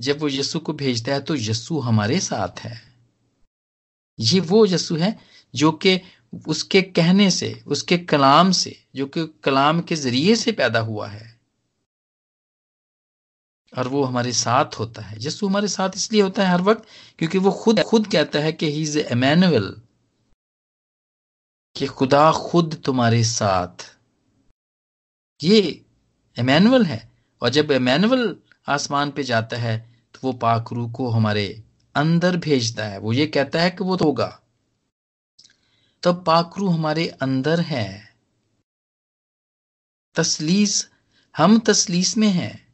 जब 0.00 0.20
वो 0.20 0.28
यस्सु 0.28 0.58
को 0.58 0.72
भेजता 0.72 1.12
है 1.12 1.20
तो 1.20 1.36
यस्सु 1.36 1.78
हमारे 1.78 2.20
साथ 2.20 2.60
है। 2.60 2.94
ये 4.18 4.40
वो 4.40 4.66
यस्सु 4.66 4.96
है 4.96 5.18
जो 5.54 5.72
कि 5.72 6.00
उसके 6.48 6.82
कहने 6.82 7.30
से, 7.30 7.64
उसके 7.66 7.98
कलाम 7.98 8.52
से, 8.52 8.86
जो 8.94 9.06
कि 9.06 9.40
कलाम 9.44 9.80
के 9.80 9.96
ज़रिए 9.96 10.36
से 10.36 10.52
पैदा 10.52 10.80
हुआ 10.80 11.08
है। 11.08 11.40
और 13.78 13.88
वो 13.88 14.04
हमारे 14.04 14.32
साथ 14.32 14.64
होता 14.64 15.02
है। 15.02 15.24
यस्सु 15.24 15.48
हमारे 15.48 15.68
साथ 15.68 15.90
इसलिए 15.96 16.22
होता 16.22 16.42
है 16.42 16.48
हर 16.48 16.62
वक्त, 16.62 16.84
क्योंकि 17.18 17.38
वो 17.38 17.52
खुद 17.52 17.82
खुद 17.82 18.06
कहता 18.06 18.38
है 18.38 18.52
कि 18.52 18.72
ही 18.72 18.82
इज़ 18.82 18.98
एमैनुअल 18.98 19.82
कि 21.76 21.86
खुदा 21.86 22.32
खुद 22.32 22.82
तुम्हारे 22.84 23.24
साथ। 23.24 23.96
ये 25.42 25.84
एमैनुअल 26.38 26.84
है। 26.84 27.12
और 27.42 27.48
जब 27.48 27.70
एमैनुअल 27.70 28.36
आसमान 28.68 29.10
पे 29.10 29.22
जाता 29.22 29.56
है 29.56 29.94
तो 30.14 30.20
वो 30.22 30.32
पाखरू 30.32 30.88
को 30.88 31.08
हमारे 31.08 31.62
अंदर 31.94 32.36
भेजता 32.36 32.84
है। 32.84 32.98
वो 32.98 33.12
ये 33.12 33.26
कहता 33.26 33.62
है 33.62 33.70
कि 33.70 33.84
वो 33.84 33.96
तो 33.96 34.04
होगा। 34.04 34.40
तो 36.02 36.12
पाखरू 36.12 36.68
हमारे 36.68 37.08
अंदर 37.08 37.60
है। 37.60 38.14
तसलीस, 40.14 40.88
हम 41.36 41.58
तसलीस 41.58 42.16
में 42.16 42.28
हैं। 42.28 42.72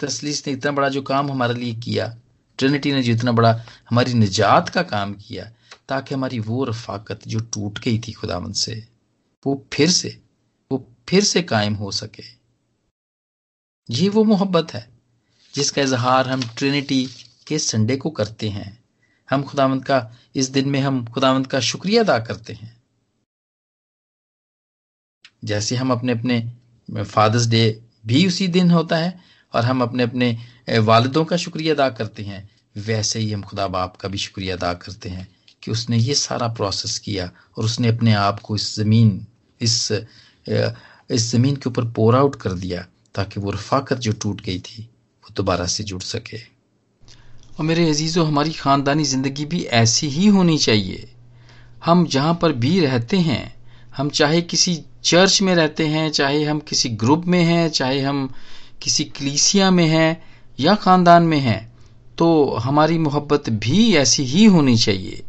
तसलीस 0.00 0.46
ने 0.46 0.52
इतना 0.52 0.72
बड़ा 0.72 0.88
जो 0.88 1.02
काम 1.02 1.30
हमारे 1.30 1.54
लिए 1.54 1.74
किया, 1.74 2.18
ट्रिनिटी 2.58 2.92
ने 2.92 3.02
जो 3.02 3.12
इतना 3.12 3.32
बड़ा 3.32 3.52
हमारी 3.90 4.14
निजात 4.14 4.68
का 4.68 4.82
काम 4.82 5.14
किया, 5.14 5.52
ताकि 5.88 6.14
हमारी 6.14 6.38
वो 6.38 6.64
रफाकत 6.64 7.20
जो 7.26 7.40
टूट 7.40 7.78
गई 7.78 7.98
थी 7.98 8.12
खुदावंत 8.12 8.54
से, 8.54 8.88
वो 9.46 9.66
फिर 9.72 9.90
से, 9.90 10.22
वो 10.72 10.92
फिर 11.08 11.24
से 11.24 11.42
कायम 11.42 11.74
हो 11.74 11.90
सके। 11.90 12.41
ये 13.88 14.08
वो 14.08 14.22
मोहब्बत 14.24 14.72
है, 14.74 14.88
जिसका 15.54 15.82
इजहार 15.82 16.28
हम 16.28 16.42
ट्रिनिटी 16.58 17.04
के 17.46 17.58
संडे 17.58 17.96
को 17.96 18.10
करते 18.10 18.48
हैं। 18.48 18.78
हम 19.28 19.42
खुदावंत 19.42 19.84
का, 19.84 20.10
इस 20.36 20.48
दिन 20.48 20.68
में 20.68 20.80
हम 20.80 21.04
खुदावंत 21.06 21.46
का 21.46 21.60
शुक्रिया 21.60 22.02
अदा 22.02 22.18
करते 22.18 22.52
हैं। 22.52 22.76
जैसे 25.44 25.76
हम 25.76 25.92
अपने 25.92 26.12
अपने 26.12 27.02
फादर्स 27.04 27.46
डे 27.46 27.82
भी 28.06 28.26
उसी 28.26 28.48
दिन 28.48 28.70
होता 28.70 28.96
है, 28.96 29.20
और 29.52 29.64
हम 29.64 29.82
अपने 29.82 30.02
अपने 30.02 30.78
वालदों 30.80 31.24
का 31.24 31.36
शुक्रिया 31.36 31.74
अदा 31.74 31.88
करते 31.90 32.22
हैं, 32.22 32.48
वैसे 32.76 33.18
ही 33.18 33.32
हम 33.32 33.42
खुदा 33.42 33.66
बाप 33.68 33.96
का 33.96 34.08
भी 34.08 34.18
शुक्रिया 34.18 34.56
अदा 34.56 34.72
करते 34.74 35.08
हैं 35.08 35.28
कि 35.62 35.70
उसने 35.70 35.96
ये 35.98 36.14
सारा 36.14 36.48
प्रोसेस 36.48 36.98
किया, 36.98 37.30
और 37.56 37.64
उसने 37.64 37.88
अपने 37.88 38.12
आप 38.14 38.40
को 38.40 38.56
इस 38.56 38.74
ज़मीन, 38.76 39.26
इस 39.60 39.92
इस 41.10 41.30
ज़मीन 41.30 41.56
के 41.56 41.68
ऊपर 41.70 41.84
पोर 41.92 42.16
आउट 42.16 42.40
कर 42.40 42.52
दिया। 42.54 42.86
ताकि 43.14 43.40
वो 43.40 43.50
रफाकत 43.50 43.98
जो 43.98 44.12
टूट 44.12 44.40
गई 44.40 44.58
थी, 44.60 44.82
वो 44.82 45.32
दोबारा 45.36 45.66
से 45.66 45.84
जुड़ 45.84 46.02
सके। 46.02 46.38
और 47.52 47.64
मेरे 47.64 47.88
अजीज़ों 47.90 48.26
हमारी 48.26 48.52
ख़ानदानी 48.52 49.04
ज़िंदगी 49.04 49.44
भी 49.44 49.62
ऐसी 49.78 50.08
ही 50.08 50.26
होनी 50.28 50.58
चाहिए। 50.58 51.08
हम 51.84 52.06
जहाँ 52.06 52.38
पर 52.42 52.52
भी 52.54 52.78
रहते 52.80 53.16
हैं, 53.18 53.54
हम 53.96 54.10
चाहे 54.10 54.40
किसी 54.42 54.74
चर्च 55.04 55.40
में 55.42 55.54
रहते 55.54 55.86
हैं, 55.86 56.10
चाहे 56.10 56.44
हम 56.44 56.60
किसी 56.60 56.88
ग्रुप 56.90 57.24
में 57.26 57.42
हैं, 57.42 57.68
चाहे 57.70 58.00
हम 58.00 58.28
किसी 58.82 59.04
कलीसिया 59.06 59.70
में 59.70 59.86
हैं 59.86 60.22
या 60.58 60.74
ख़ानदान 60.76 61.22
में 61.22 61.38
हैं 61.38 61.70
तो 62.18 62.56
हमारी 62.56 62.98
मोहब्बत 62.98 63.48
भी 63.50 63.94
ऐसी 63.96 64.24
ही 64.24 64.44
होनी 64.44 64.76
चाहिए, 64.76 65.22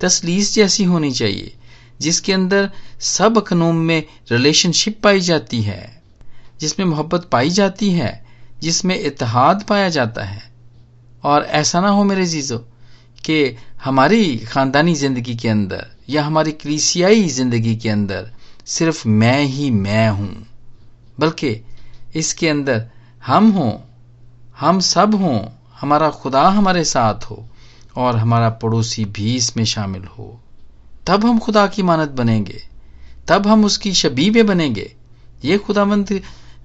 तसलीस 0.00 0.54
जैसी 0.54 0.84
होनी 0.84 1.10
चाहिए, 1.12 1.52
जिसके 2.00 2.32
अंदर 2.32 2.70
सब 3.00 3.40
खनूम 3.40 3.76
में 3.78 4.02
रिलेशनशिप 4.30 5.00
पाई 5.02 5.20
जाती 5.20 5.60
है। 5.62 6.03
जिसमें 6.64 6.86
मोहब्बत 6.86 7.28
पाई 7.32 7.50
जाती 7.50 7.90
है, 7.90 8.12
जिसमें 8.60 8.98
इतिहाद 9.00 9.62
पाया 9.62 9.88
जाता 9.88 10.24
है। 10.24 10.42
और 11.24 11.44
ऐसा 11.54 11.80
ना 11.80 11.88
हो 11.88 12.04
मेरे 12.04 12.26
जीजो, 12.26 12.58
कि 13.24 13.56
हमारी 13.84 14.36
खानदानी 14.38 14.94
ज़िंदगी 14.94 15.34
के 15.36 15.48
अंदर 15.48 15.86
या 16.08 16.22
हमारी 16.24 16.52
क्रीसियाई 16.52 17.28
ज़िंदगी 17.28 17.74
के 17.76 17.88
अंदर 17.88 18.30
सिर्फ़ 18.66 19.08
मैं 19.08 19.40
ही 19.44 19.70
मैं 19.70 20.08
हूँ, 20.10 20.46
बल्कि 21.18 21.56
इसके 22.16 22.48
अंदर 22.48 22.86
हम 23.22 23.50
हों, 23.50 23.72
हम 24.58 24.80
सब 24.80 25.14
हों, 25.14 25.40
हमारा 25.80 26.10
खुदा 26.10 26.42
हमारे 26.48 26.84
साथ 26.84 27.24
हो, 27.24 27.44
और 27.96 28.16
हमारा 28.16 28.48
पड़ोसी 28.62 29.04
भी 29.04 29.34
इसमें 29.36 29.64
शामिल 29.64 30.04
हो। 30.08 30.40
तब 31.06 31.24
हम 31.26 31.38
खुदा 31.38 31.66
की 31.66 31.82
मानत 31.82 32.10
बनेंगे, 32.10 32.60
तब 33.28 33.46
हम 33.46 33.64
उसकी 33.64 33.92
शबी 33.94 34.30
में 34.30 34.46
बनेंगे। 34.46 34.92
ये 35.44 35.58
खुदावंत 35.58 36.12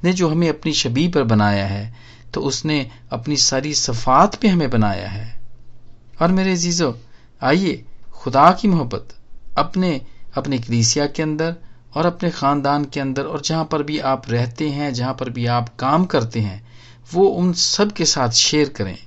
ने 0.04 0.14
जो 0.14 0.30
हमें 0.30 0.48
अपनी 0.50 0.74
शबी 0.74 1.08
पर 1.08 1.24
बनाया 1.24 1.66
है 1.68 1.94
तो 2.34 2.42
उसने 2.42 2.80
अपनी 3.12 3.38
सारी 3.38 3.74
सफात 3.74 4.36
पे 4.36 4.48
हमें 4.48 4.70
बनाया 4.70 5.08
है। 5.08 5.40
और 6.22 6.32
मेरे 6.32 6.56
जीजो 6.56 6.98
आइए 7.42 7.84
खुदा 8.14 8.52
की 8.52 8.68
मोहब्बत, 8.68 9.16
अपने, 9.58 10.02
अपनी 10.36 10.60
कलीसिया 10.60 11.06
के 11.08 11.24
अंदर 11.24 11.56
और 11.96 12.06
अपने 12.06 12.30
ख़ानदान 12.30 12.86
के 12.86 13.00
अंदर 13.00 13.24
और 13.24 13.42
जहाँ 13.42 13.66
पर 13.66 13.84
भी 13.84 14.00
आप 14.00 14.30
रहते 14.30 14.70
हैं, 14.70 14.94
जहाँ 14.94 15.14
पर 15.14 15.30
भी 15.30 15.46
आप 15.46 15.76
काम 15.76 16.06
करते 16.06 16.40
हैं, 16.40 16.68
वो 17.14 17.26
उन 17.26 17.54
सब 17.54 17.92
के 17.92 18.06
साथ 18.06 18.30
शेयर 18.30 18.70
करें। 18.70 18.98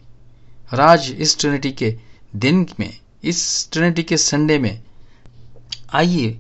और 0.72 0.80
आज 0.80 1.10
इस 1.18 1.38
ट्रिनिटी 1.38 1.70
के 1.72 1.94
दिन 2.36 2.66
में, 2.80 2.98
इस 3.24 3.68
ट्रिनिटी 3.72 4.02
के 4.02 4.16
संडे 4.16 4.58
में, 4.58 4.82
आइए, 5.92 6.38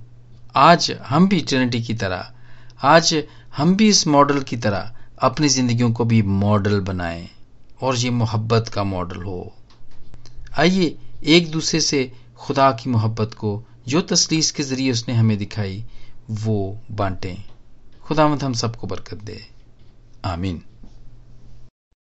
आज 0.56 0.90
हम 1.06 1.28
भी 1.28 1.40
ट्रिनिटी 1.40 1.82
की 1.82 1.94
तरह, 1.94 2.32
आज 2.82 3.14
हम 3.56 3.76
भी 3.76 3.88
इस 3.88 4.06
मॉडल 4.06 4.40
की 4.40 4.56
तरह 4.56 4.96
अपनी 5.18 5.48
जिंदगियों 5.48 5.92
को 5.92 6.04
भी 6.04 6.22
मॉडल 6.22 6.80
बनाएँ 6.80 7.28
और 7.82 7.96
ये 7.96 8.10
मोहब्बत 8.10 8.68
का 8.68 8.84
मॉडल 8.84 9.22
हो। 9.22 9.52
आइए 10.58 10.98
एक 11.24 11.50
दूसरे 11.50 11.80
से 11.80 12.12
खुदा 12.36 12.70
की 12.70 12.90
मोहब्बत 12.90 13.34
को 13.34 13.64
जो 13.88 14.00
तसलीस 14.00 14.50
के 14.50 14.62
ज़रिए 14.62 14.92
उसने 14.92 15.14
हमें 15.14 15.38
दिखाई, 15.38 15.84
वो 16.30 16.78
बांटें। 16.90 17.36
खुदामद 18.02 18.42
हम 18.42 18.52
सबको 18.52 18.86
बरकत 18.86 19.16
दे। 19.16 19.46
आमीन। 20.24 20.62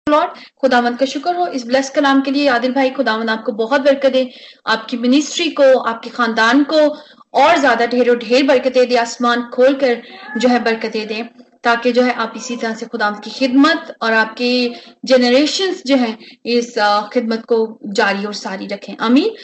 लॉर्ड 0.08 0.30
खुदावंत 0.60 0.98
का 0.98 1.06
शुक्र 1.06 1.36
हो। 1.36 1.46
इस 1.46 1.66
ब्लेस 1.66 1.90
कलाम 1.90 2.20
के 2.20 2.30
लिए 2.30 2.48
आदिल 2.48 2.72
भाई 2.72 2.90
खुदावंत 2.90 3.30
आपको 3.30 3.52
बहुत 3.52 3.80
बरकत 3.80 4.12
दे। 4.12 4.30
आपकी 4.66 4.96
मिनिस्ट्री 4.96 5.50
को, 5.50 5.78
आपके 5.78 6.10
खानदान 6.10 6.64
को 6.64 6.96
और 7.36 7.56
ज़्यादा 7.58 7.86
ढेरों 7.86 8.16
ढेर 8.18 8.46
बरकतें 8.46 8.86
दे, 8.88 8.96
आसमान 8.96 9.42
खोल 9.54 9.74
कर 9.76 10.02
जो 10.38 10.48
है 10.48 10.62
बरकतें 10.64 11.06
दे, 11.06 11.22
ताकि 11.64 11.92
जो 11.92 12.02
है 12.02 12.12
आप 12.14 12.32
इसी 12.36 12.56
तरह 12.56 12.74
से 12.74 12.86
खुदा 12.86 13.10
की 13.24 13.30
खिदमत 13.30 13.94
और 14.02 14.12
आपकी 14.14 14.74
जनरेशन 15.04 15.72
जो 15.86 15.96
है 15.96 16.16
इस 16.48 16.74
खिदमत 17.12 17.44
को 17.44 17.58
जारी 17.92 18.24
और 18.26 18.34
सारी 18.36 18.66
रखें। 18.66 18.96
अमीन 18.96 19.34